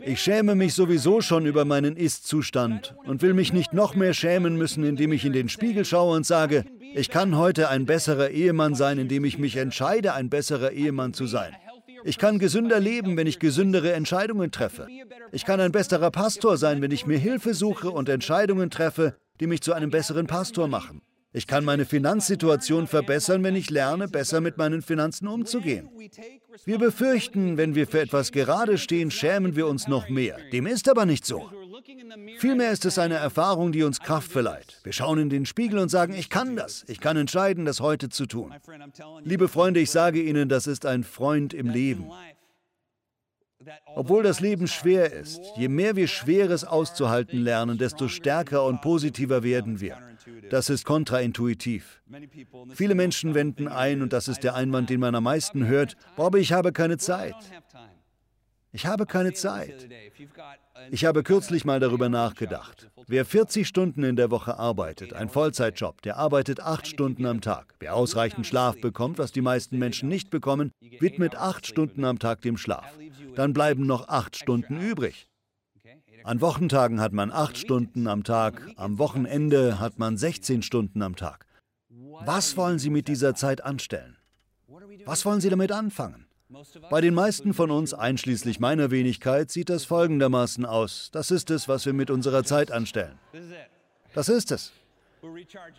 Ich 0.01 0.21
schäme 0.21 0.55
mich 0.55 0.75
sowieso 0.75 1.23
schon 1.23 1.47
über 1.47 1.65
meinen 1.65 1.97
Ist-Zustand 1.97 2.95
und 3.05 3.23
will 3.23 3.33
mich 3.33 3.53
nicht 3.53 3.73
noch 3.73 3.95
mehr 3.95 4.13
schämen 4.13 4.57
müssen, 4.57 4.85
indem 4.85 5.13
ich 5.13 5.25
in 5.25 5.33
den 5.33 5.49
Spiegel 5.49 5.85
schaue 5.85 6.15
und 6.15 6.27
sage, 6.27 6.65
ich 6.95 7.09
kann 7.09 7.37
heute 7.37 7.69
ein 7.71 7.87
besserer 7.87 8.31
Ehemann 8.31 8.75
sein, 8.75 8.99
indem 8.99 9.25
ich 9.25 9.39
mich 9.39 9.57
entscheide, 9.57 10.13
ein 10.13 10.29
besserer 10.29 10.73
Ehemann 10.73 11.15
zu 11.15 11.27
sein. 11.27 11.57
Ich 12.05 12.19
kann 12.19 12.39
gesünder 12.39 12.79
leben, 12.79 13.17
wenn 13.17 13.27
ich 13.27 13.39
gesündere 13.39 13.93
Entscheidungen 13.95 14.53
treffe. 14.53 14.87
Ich 15.33 15.45
kann 15.45 15.61
ein 15.61 15.73
besserer 15.73 16.11
Pastor 16.11 16.57
sein, 16.59 16.83
wenn 16.83 16.91
ich 16.91 17.07
mir 17.07 17.19
Hilfe 17.19 17.55
suche 17.55 17.91
und 17.91 18.09
Entscheidungen 18.09 18.71
treffe, 18.71 19.17
die 19.41 19.47
mich 19.47 19.63
zu 19.63 19.73
einem 19.73 19.91
besseren 19.91 20.27
Pastor 20.27 20.69
machen. 20.69 21.01
Ich 21.37 21.47
kann 21.47 21.67
meine 21.67 21.85
Finanzsituation 21.85 22.87
verbessern, 22.87 23.43
wenn 23.45 23.57
ich 23.57 23.69
lerne, 23.69 24.09
besser 24.09 24.41
mit 24.41 24.57
meinen 24.57 24.81
Finanzen 24.81 25.29
umzugehen. 25.29 25.91
Wir 26.65 26.79
befürchten, 26.79 27.59
wenn 27.59 27.75
wir 27.75 27.87
für 27.87 28.01
etwas 28.01 28.33
gerade 28.33 28.79
stehen, 28.79 29.11
schämen 29.11 29.55
wir 29.55 29.67
uns 29.67 29.87
noch 29.87 30.09
mehr. 30.09 30.39
Dem 30.51 30.67
ist 30.67 30.89
aber 30.89 31.05
nicht 31.05 31.27
so. 31.27 31.51
Vielmehr 32.39 32.73
ist 32.73 32.87
es 32.87 32.99
eine 32.99 33.17
Erfahrung, 33.17 33.71
die 33.71 33.83
uns 33.83 34.01
Kraft 34.01 34.33
verleiht. 34.33 34.81
Wir 34.83 34.95
schauen 34.95 35.19
in 35.19 35.29
den 35.29 35.45
Spiegel 35.45 35.79
und 35.79 35.91
sagen, 35.91 36.15
ich 36.15 36.31
kann 36.31 36.57
das. 36.57 36.87
Ich 36.89 37.01
kann 37.01 37.19
entscheiden, 37.19 37.67
das 37.67 37.81
heute 37.81 38.09
zu 38.09 38.25
tun. 38.25 38.55
Liebe 39.23 39.49
Freunde, 39.49 39.81
ich 39.81 39.91
sage 39.91 40.23
Ihnen, 40.23 40.49
das 40.49 40.67
ist 40.67 40.87
ein 40.87 41.05
Freund 41.05 41.53
im 41.53 41.69
Leben. 41.69 42.11
Obwohl 43.95 44.23
das 44.23 44.41
Leben 44.41 44.69
schwer 44.69 45.13
ist, 45.13 45.43
je 45.57 45.69
mehr 45.69 45.97
wir 45.97 46.09
Schweres 46.09 46.65
auszuhalten 46.65 47.43
lernen, 47.43 47.77
desto 47.77 48.09
stärker 48.09 48.65
und 48.65 48.81
positiver 48.81 49.43
werden 49.43 49.81
wir. 49.81 49.99
Das 50.51 50.71
ist 50.71 50.85
kontraintuitiv. 50.85 52.03
Viele 52.75 52.95
Menschen 52.95 53.35
wenden 53.35 53.69
ein, 53.69 54.03
und 54.03 54.13
das 54.13 54.29
ist 54.29 54.43
der 54.45 54.55
Einwand, 54.55 54.91
den 54.91 55.01
man 55.01 55.15
am 55.15 55.25
meisten 55.25 55.67
hört, 55.67 55.97
Bobby, 56.17 56.39
ich 56.39 56.53
habe 56.53 56.73
keine 56.73 56.99
Zeit. 56.99 57.35
Ich 58.73 58.85
habe 58.85 59.07
keine 59.07 59.33
Zeit. 59.33 59.89
Ich 60.91 61.07
habe 61.07 61.23
kürzlich 61.23 61.65
mal 61.65 61.81
darüber 61.81 62.11
nachgedacht. 62.11 62.91
Wer 63.07 63.25
40 63.25 63.67
Stunden 63.67 64.03
in 64.03 64.17
der 64.17 64.31
Woche 64.31 64.59
arbeitet, 64.59 65.15
ein 65.15 65.31
Vollzeitjob, 65.31 66.03
der 66.03 66.19
arbeitet 66.19 66.61
acht 66.61 66.87
Stunden 66.87 67.25
am 67.25 67.41
Tag. 67.41 67.75
Wer 67.81 67.95
ausreichend 67.95 68.47
Schlaf 68.47 68.79
bekommt, 68.79 69.17
was 69.17 69.33
die 69.33 69.41
meisten 69.41 69.79
Menschen 69.79 70.11
nicht 70.11 70.29
bekommen, 70.29 70.73
widmet 71.01 71.37
acht 71.37 71.67
Stunden 71.67 72.05
am 72.05 72.19
Tag 72.19 72.43
dem 72.43 72.59
Schlaf. 72.59 72.99
Dann 73.35 73.55
bleiben 73.55 73.87
noch 73.87 74.09
acht 74.09 74.37
Stunden 74.37 74.79
übrig. 74.79 75.27
An 76.27 76.41
Wochentagen 76.41 77.01
hat 77.01 77.13
man 77.13 77.31
acht 77.31 77.57
Stunden 77.57 78.09
am 78.09 78.25
Tag, 78.25 78.61
am 78.75 78.99
Wochenende 78.99 79.79
hat 79.79 80.01
man 80.01 80.17
16 80.17 80.63
Stunden 80.63 81.01
am 81.03 81.15
Tag. 81.15 81.47
Was 82.25 82.57
wollen 82.57 82.81
Sie 82.81 82.91
mit 82.91 83.07
dieser 83.07 83.37
Zeit 83.37 83.63
anstellen? 83.63 84.17
Was 85.05 85.25
wollen 85.25 85.41
Sie 85.41 85.51
damit 85.51 85.71
anfangen? 85.71 86.27
Bei 86.91 87.01
den 87.01 87.15
meisten 87.15 87.55
von 87.55 87.71
uns, 87.71 87.95
einschließlich 87.95 88.59
meiner 88.59 88.91
Wenigkeit, 88.91 89.53
sieht 89.53 89.69
das 89.69 89.85
folgendermaßen 89.85 90.67
aus. 90.67 91.11
Das 91.13 91.31
ist 91.31 91.49
es, 91.53 91.69
was 91.69 91.87
wir 91.87 91.93
mit 91.93 92.11
unserer 92.11 92.43
Zeit 92.43 92.73
anstellen. 92.73 93.21
Das 94.13 94.29
ist 94.29 94.51
es. 94.51 94.73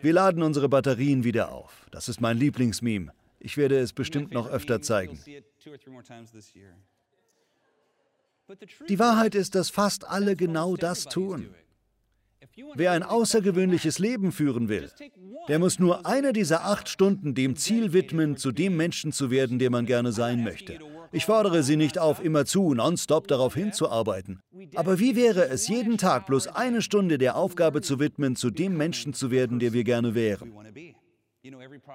Wir 0.01 0.13
laden 0.13 0.43
unsere 0.43 0.69
Batterien 0.69 1.25
wieder 1.25 1.51
auf. 1.51 1.85
Das 1.91 2.07
ist 2.07 2.21
mein 2.21 2.37
Lieblingsmeme. 2.37 3.11
Ich 3.41 3.57
werde 3.57 3.79
es 3.79 3.91
bestimmt 3.91 4.31
noch 4.31 4.47
öfter 4.47 4.81
zeigen. 4.81 5.19
Die 8.87 8.99
Wahrheit 8.99 9.35
ist, 9.35 9.55
dass 9.55 9.69
fast 9.69 10.07
alle 10.07 10.35
genau 10.35 10.75
das 10.75 11.05
tun. 11.05 11.49
Wer 12.75 12.91
ein 12.91 13.03
außergewöhnliches 13.03 13.99
Leben 13.99 14.31
führen 14.31 14.67
will, 14.67 14.89
der 15.47 15.59
muss 15.59 15.79
nur 15.79 16.05
eine 16.05 16.33
dieser 16.33 16.65
acht 16.65 16.89
Stunden 16.89 17.35
dem 17.35 17.55
Ziel 17.55 17.93
widmen, 17.93 18.37
zu 18.37 18.51
dem 18.51 18.75
Menschen 18.75 19.11
zu 19.11 19.29
werden, 19.29 19.59
der 19.59 19.69
man 19.69 19.85
gerne 19.85 20.11
sein 20.11 20.43
möchte. 20.43 20.79
Ich 21.11 21.25
fordere 21.25 21.63
Sie 21.63 21.77
nicht 21.77 21.99
auf, 21.99 22.23
immerzu 22.23 22.73
nonstop 22.73 23.27
darauf 23.27 23.53
hinzuarbeiten. 23.53 24.39
Aber 24.75 24.99
wie 24.99 25.15
wäre 25.15 25.47
es, 25.47 25.67
jeden 25.67 25.97
Tag 25.97 26.25
bloß 26.25 26.47
eine 26.47 26.81
Stunde 26.81 27.17
der 27.17 27.35
Aufgabe 27.35 27.81
zu 27.81 27.99
widmen, 27.99 28.35
zu 28.35 28.49
dem 28.49 28.75
Menschen 28.75 29.13
zu 29.13 29.31
werden, 29.31 29.59
der 29.59 29.73
wir 29.73 29.83
gerne 29.83 30.15
wären? 30.15 30.53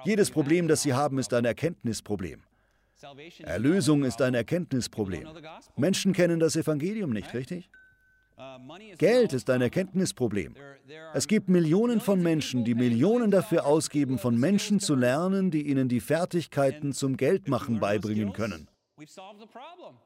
Jedes 0.05 0.31
Problem, 0.31 0.67
das 0.67 0.81
Sie 0.81 0.93
haben, 0.93 1.19
ist 1.19 1.33
ein 1.33 1.45
Erkenntnisproblem. 1.45 2.41
Erlösung 3.43 4.03
ist 4.03 4.21
ein 4.21 4.33
Erkenntnisproblem. 4.33 5.27
Menschen 5.75 6.13
kennen 6.13 6.39
das 6.39 6.55
Evangelium 6.55 7.11
nicht, 7.11 7.33
richtig? 7.33 7.69
Geld 8.97 9.33
ist 9.33 9.49
ein 9.49 9.61
Erkenntnisproblem. 9.61 10.55
Es 11.13 11.27
gibt 11.27 11.49
Millionen 11.49 12.01
von 12.01 12.21
Menschen, 12.21 12.63
die 12.65 12.75
Millionen 12.75 13.31
dafür 13.31 13.65
ausgeben, 13.65 14.17
von 14.17 14.37
Menschen 14.37 14.79
zu 14.79 14.95
lernen, 14.95 15.51
die 15.51 15.67
ihnen 15.67 15.87
die 15.87 15.99
Fertigkeiten 15.99 16.93
zum 16.93 17.17
Geldmachen 17.17 17.79
beibringen 17.79 18.33
können. 18.33 18.67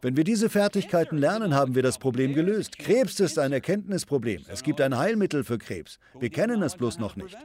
Wenn 0.02 0.15
wir 0.15 0.23
diese 0.23 0.50
Fertigkeiten 0.50 1.17
lernen, 1.17 1.54
haben 1.54 1.76
wir 1.76 1.84
das 1.84 1.97
Problem 1.97 2.34
gelöst. 2.34 2.80
Krebs 2.80 3.19
ist 3.19 3.38
ein 3.38 3.52
Erkenntnisproblem. 3.52 4.45
Es 4.47 4.63
gibt 4.63 4.82
ein 4.82 4.97
Heilmittel 4.97 5.43
für 5.43 5.58
Krebs. 5.58 6.00
Wir 6.19 6.30
kennen 6.30 6.62
es 6.63 6.76
bloß 6.76 6.97
noch 7.00 7.15
nicht. 7.15 7.38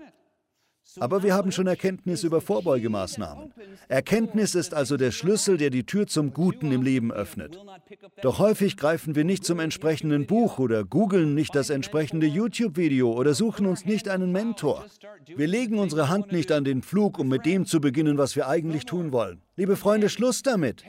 Aber 1.00 1.22
wir 1.22 1.34
haben 1.34 1.52
schon 1.52 1.66
Erkenntnis 1.66 2.24
über 2.24 2.40
Vorbeugemaßnahmen. 2.40 3.52
Erkenntnis 3.88 4.54
ist 4.54 4.74
also 4.74 4.96
der 4.96 5.10
Schlüssel, 5.10 5.56
der 5.56 5.70
die 5.70 5.84
Tür 5.84 6.06
zum 6.06 6.32
Guten 6.32 6.72
im 6.72 6.82
Leben 6.82 7.12
öffnet. 7.12 7.58
Doch 8.22 8.38
häufig 8.38 8.76
greifen 8.76 9.14
wir 9.14 9.24
nicht 9.24 9.44
zum 9.44 9.58
entsprechenden 9.60 10.26
Buch 10.26 10.58
oder 10.58 10.84
googeln 10.84 11.34
nicht 11.34 11.54
das 11.54 11.70
entsprechende 11.70 12.26
YouTube-Video 12.26 13.12
oder 13.12 13.34
suchen 13.34 13.66
uns 13.66 13.84
nicht 13.84 14.08
einen 14.08 14.32
Mentor. 14.32 14.84
Wir 15.26 15.46
legen 15.46 15.78
unsere 15.78 16.08
Hand 16.08 16.32
nicht 16.32 16.52
an 16.52 16.64
den 16.64 16.82
Flug, 16.82 17.18
um 17.18 17.28
mit 17.28 17.46
dem 17.46 17.66
zu 17.66 17.80
beginnen, 17.80 18.18
was 18.18 18.36
wir 18.36 18.48
eigentlich 18.48 18.84
tun 18.84 19.12
wollen. 19.12 19.42
Liebe 19.54 19.76
Freunde, 19.76 20.08
Schluss 20.08 20.42
damit. 20.42 20.82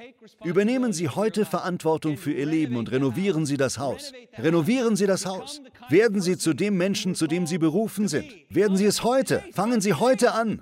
Übernehmen 0.46 0.94
Sie 0.94 1.10
heute 1.10 1.46
Verantwortung 1.46 2.16
für 2.16 2.32
Ihr 2.32 2.46
Leben 2.46 2.78
und 2.78 2.92
renovieren 2.92 3.46
Sie 3.46 3.58
das 3.58 3.78
Haus. 3.78 4.14
Renovieren 4.38 4.96
Sie 4.96 5.06
das 5.06 5.26
Haus. 5.26 5.62
Werden 5.90 6.22
Sie 6.22 6.38
zu 6.38 6.54
dem 6.54 6.78
Menschen, 6.78 7.14
zu 7.14 7.28
dem 7.28 7.46
Sie 7.46 7.58
berufen 7.58 8.08
sind. 8.08 8.34
Werden 8.50 8.78
Sie 8.78 8.86
es 8.86 9.04
heute. 9.04 9.44
Fangen 9.52 9.82
Sie 9.82 9.94
heute 9.94 10.32
an. 10.32 10.62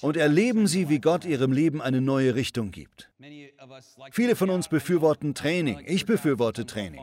Und 0.00 0.16
erleben 0.16 0.66
Sie, 0.66 0.88
wie 0.88 0.98
Gott 0.98 1.26
Ihrem 1.26 1.52
Leben 1.52 1.82
eine 1.82 2.00
neue 2.00 2.34
Richtung 2.34 2.70
gibt. 2.70 3.10
Viele 4.12 4.36
von 4.36 4.48
uns 4.48 4.68
befürworten 4.68 5.34
Training. 5.34 5.82
Ich 5.84 6.06
befürworte 6.06 6.64
Training. 6.64 7.02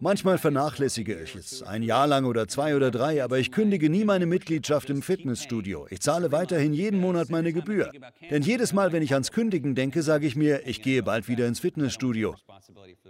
Manchmal 0.00 0.38
vernachlässige 0.38 1.20
ich 1.20 1.34
es, 1.34 1.62
ein 1.62 1.82
Jahr 1.82 2.06
lang 2.06 2.24
oder 2.24 2.46
zwei 2.46 2.76
oder 2.76 2.90
drei, 2.90 3.24
aber 3.24 3.38
ich 3.38 3.50
kündige 3.50 3.90
nie 3.90 4.04
meine 4.04 4.26
Mitgliedschaft 4.26 4.90
im 4.90 5.02
Fitnessstudio. 5.02 5.86
Ich 5.90 6.00
zahle 6.00 6.30
weiterhin 6.30 6.72
jeden 6.72 7.00
Monat 7.00 7.30
meine 7.30 7.52
Gebühr. 7.52 7.90
Denn 8.30 8.42
jedes 8.42 8.72
Mal, 8.72 8.92
wenn 8.92 9.02
ich 9.02 9.14
ans 9.14 9.32
Kündigen 9.32 9.74
denke, 9.74 10.02
sage 10.02 10.26
ich 10.26 10.36
mir, 10.36 10.66
ich 10.66 10.82
gehe 10.82 11.02
bald 11.02 11.26
wieder 11.26 11.48
ins 11.48 11.58
Fitnessstudio. 11.60 12.36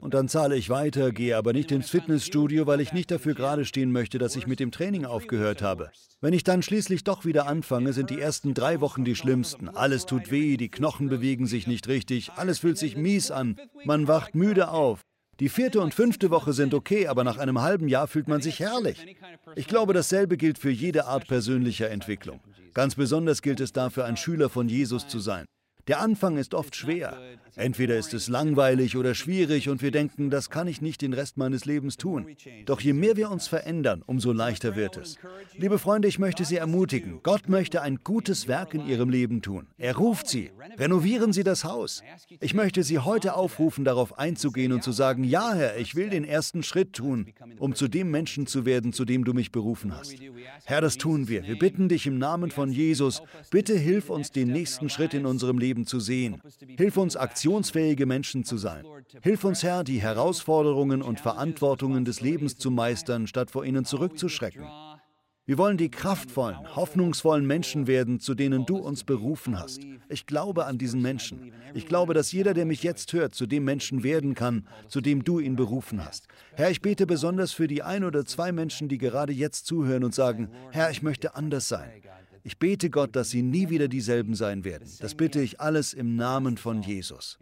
Und 0.00 0.14
dann 0.14 0.28
zahle 0.28 0.56
ich 0.56 0.70
weiter, 0.70 1.12
gehe 1.12 1.36
aber 1.36 1.52
nicht 1.52 1.72
ins 1.72 1.90
Fitnessstudio, 1.90 2.66
weil 2.66 2.80
ich 2.80 2.92
nicht 2.92 3.10
dafür 3.10 3.34
gerade 3.34 3.64
stehen 3.64 3.92
möchte, 3.92 4.18
dass 4.18 4.36
ich 4.36 4.46
mit 4.46 4.60
dem 4.60 4.70
Training 4.70 5.04
aufgehört 5.04 5.60
habe. 5.60 5.90
Wenn 6.20 6.32
ich 6.32 6.44
dann 6.44 6.62
schließlich 6.62 7.04
doch 7.04 7.24
wieder 7.24 7.46
anfange, 7.46 7.92
sind 7.92 8.08
die 8.10 8.20
ersten 8.20 8.54
drei 8.54 8.80
Wochen 8.80 9.04
die 9.04 9.16
schlimmsten. 9.16 9.68
Alles 9.68 10.06
tut 10.06 10.30
weh, 10.30 10.56
die 10.56 10.70
Knochen 10.70 11.08
bewegen 11.08 11.46
sich 11.46 11.66
nicht 11.66 11.88
richtig, 11.88 12.30
alles 12.36 12.60
fühlt 12.60 12.78
sich 12.78 12.96
mies 12.96 13.30
an, 13.30 13.58
man 13.84 14.08
wacht 14.08 14.34
müde 14.34 14.70
auf. 14.70 15.02
Die 15.40 15.48
vierte 15.48 15.80
und 15.80 15.94
fünfte 15.94 16.30
Woche 16.30 16.52
sind 16.52 16.74
okay, 16.74 17.06
aber 17.06 17.22
nach 17.22 17.38
einem 17.38 17.60
halben 17.60 17.86
Jahr 17.86 18.08
fühlt 18.08 18.26
man 18.26 18.42
sich 18.42 18.58
herrlich. 18.58 19.16
Ich 19.54 19.68
glaube, 19.68 19.94
dasselbe 19.94 20.36
gilt 20.36 20.58
für 20.58 20.70
jede 20.70 21.06
Art 21.06 21.28
persönlicher 21.28 21.90
Entwicklung. 21.90 22.40
Ganz 22.74 22.96
besonders 22.96 23.40
gilt 23.40 23.60
es 23.60 23.72
dafür, 23.72 24.04
ein 24.04 24.16
Schüler 24.16 24.48
von 24.48 24.68
Jesus 24.68 25.06
zu 25.06 25.20
sein. 25.20 25.46
Der 25.86 26.00
Anfang 26.00 26.36
ist 26.36 26.54
oft 26.54 26.74
schwer. 26.74 27.16
Entweder 27.58 27.98
ist 27.98 28.14
es 28.14 28.28
langweilig 28.28 28.96
oder 28.96 29.16
schwierig 29.16 29.68
und 29.68 29.82
wir 29.82 29.90
denken, 29.90 30.30
das 30.30 30.48
kann 30.48 30.68
ich 30.68 30.80
nicht 30.80 31.02
den 31.02 31.12
Rest 31.12 31.36
meines 31.36 31.64
Lebens 31.64 31.96
tun. 31.96 32.24
Doch 32.66 32.80
je 32.80 32.92
mehr 32.92 33.16
wir 33.16 33.32
uns 33.32 33.48
verändern, 33.48 34.04
umso 34.06 34.30
leichter 34.32 34.76
wird 34.76 34.96
es. 34.96 35.16
Liebe 35.56 35.80
Freunde, 35.80 36.06
ich 36.06 36.20
möchte 36.20 36.44
Sie 36.44 36.54
ermutigen. 36.54 37.18
Gott 37.24 37.48
möchte 37.48 37.82
ein 37.82 37.98
gutes 38.04 38.46
Werk 38.46 38.74
in 38.74 38.86
Ihrem 38.86 39.10
Leben 39.10 39.42
tun. 39.42 39.66
Er 39.76 39.96
ruft 39.96 40.28
Sie. 40.28 40.52
Renovieren 40.78 41.32
Sie 41.32 41.42
das 41.42 41.64
Haus. 41.64 42.04
Ich 42.38 42.54
möchte 42.54 42.84
Sie 42.84 43.00
heute 43.00 43.34
aufrufen, 43.34 43.84
darauf 43.84 44.16
einzugehen 44.18 44.72
und 44.72 44.84
zu 44.84 44.92
sagen, 44.92 45.24
ja 45.24 45.52
Herr, 45.52 45.78
ich 45.78 45.96
will 45.96 46.10
den 46.10 46.22
ersten 46.22 46.62
Schritt 46.62 46.92
tun, 46.92 47.26
um 47.58 47.74
zu 47.74 47.88
dem 47.88 48.12
Menschen 48.12 48.46
zu 48.46 48.66
werden, 48.66 48.92
zu 48.92 49.04
dem 49.04 49.24
du 49.24 49.34
mich 49.34 49.50
berufen 49.50 49.96
hast. 49.96 50.14
Herr, 50.64 50.80
das 50.80 50.96
tun 50.96 51.26
wir. 51.26 51.42
Wir 51.42 51.58
bitten 51.58 51.88
dich 51.88 52.06
im 52.06 52.18
Namen 52.18 52.52
von 52.52 52.70
Jesus, 52.70 53.20
bitte 53.50 53.76
hilf 53.76 54.10
uns, 54.10 54.30
den 54.30 54.48
nächsten 54.52 54.88
Schritt 54.88 55.12
in 55.12 55.26
unserem 55.26 55.58
Leben 55.58 55.86
zu 55.86 55.98
sehen. 55.98 56.40
Hilf 56.76 56.96
uns, 56.96 57.16
aktionsfähige 57.48 58.04
Menschen 58.04 58.44
zu 58.44 58.58
sein. 58.58 58.84
Hilf 59.22 59.42
uns, 59.42 59.62
Herr, 59.62 59.82
die 59.82 60.02
Herausforderungen 60.02 61.00
und 61.00 61.18
Verantwortungen 61.18 62.04
des 62.04 62.20
Lebens 62.20 62.58
zu 62.58 62.70
meistern, 62.70 63.26
statt 63.26 63.50
vor 63.50 63.64
ihnen 63.64 63.86
zurückzuschrecken. 63.86 64.64
Wir 65.46 65.56
wollen 65.56 65.78
die 65.78 65.90
kraftvollen, 65.90 66.76
hoffnungsvollen 66.76 67.46
Menschen 67.46 67.86
werden, 67.86 68.20
zu 68.20 68.34
denen 68.34 68.66
du 68.66 68.76
uns 68.76 69.02
berufen 69.02 69.58
hast. 69.58 69.80
Ich 70.10 70.26
glaube 70.26 70.66
an 70.66 70.76
diesen 70.76 71.00
Menschen. 71.00 71.54
Ich 71.72 71.86
glaube, 71.86 72.12
dass 72.12 72.32
jeder, 72.32 72.52
der 72.52 72.66
mich 72.66 72.82
jetzt 72.82 73.14
hört, 73.14 73.34
zu 73.34 73.46
dem 73.46 73.64
Menschen 73.64 74.02
werden 74.02 74.34
kann, 74.34 74.68
zu 74.88 75.00
dem 75.00 75.24
du 75.24 75.38
ihn 75.38 75.56
berufen 75.56 76.04
hast. 76.04 76.28
Herr, 76.54 76.70
ich 76.70 76.82
bete 76.82 77.06
besonders 77.06 77.52
für 77.52 77.66
die 77.66 77.82
ein 77.82 78.04
oder 78.04 78.26
zwei 78.26 78.52
Menschen, 78.52 78.88
die 78.90 78.98
gerade 78.98 79.32
jetzt 79.32 79.64
zuhören 79.64 80.04
und 80.04 80.14
sagen, 80.14 80.50
Herr, 80.70 80.90
ich 80.90 81.02
möchte 81.02 81.34
anders 81.34 81.66
sein. 81.66 81.88
Ich 82.48 82.56
bete 82.56 82.88
Gott, 82.88 83.14
dass 83.14 83.28
Sie 83.28 83.42
nie 83.42 83.68
wieder 83.68 83.88
dieselben 83.88 84.34
sein 84.34 84.64
werden. 84.64 84.88
Das 85.00 85.14
bitte 85.14 85.38
ich 85.42 85.60
alles 85.60 85.92
im 85.92 86.16
Namen 86.16 86.56
von 86.56 86.80
Jesus. 86.80 87.38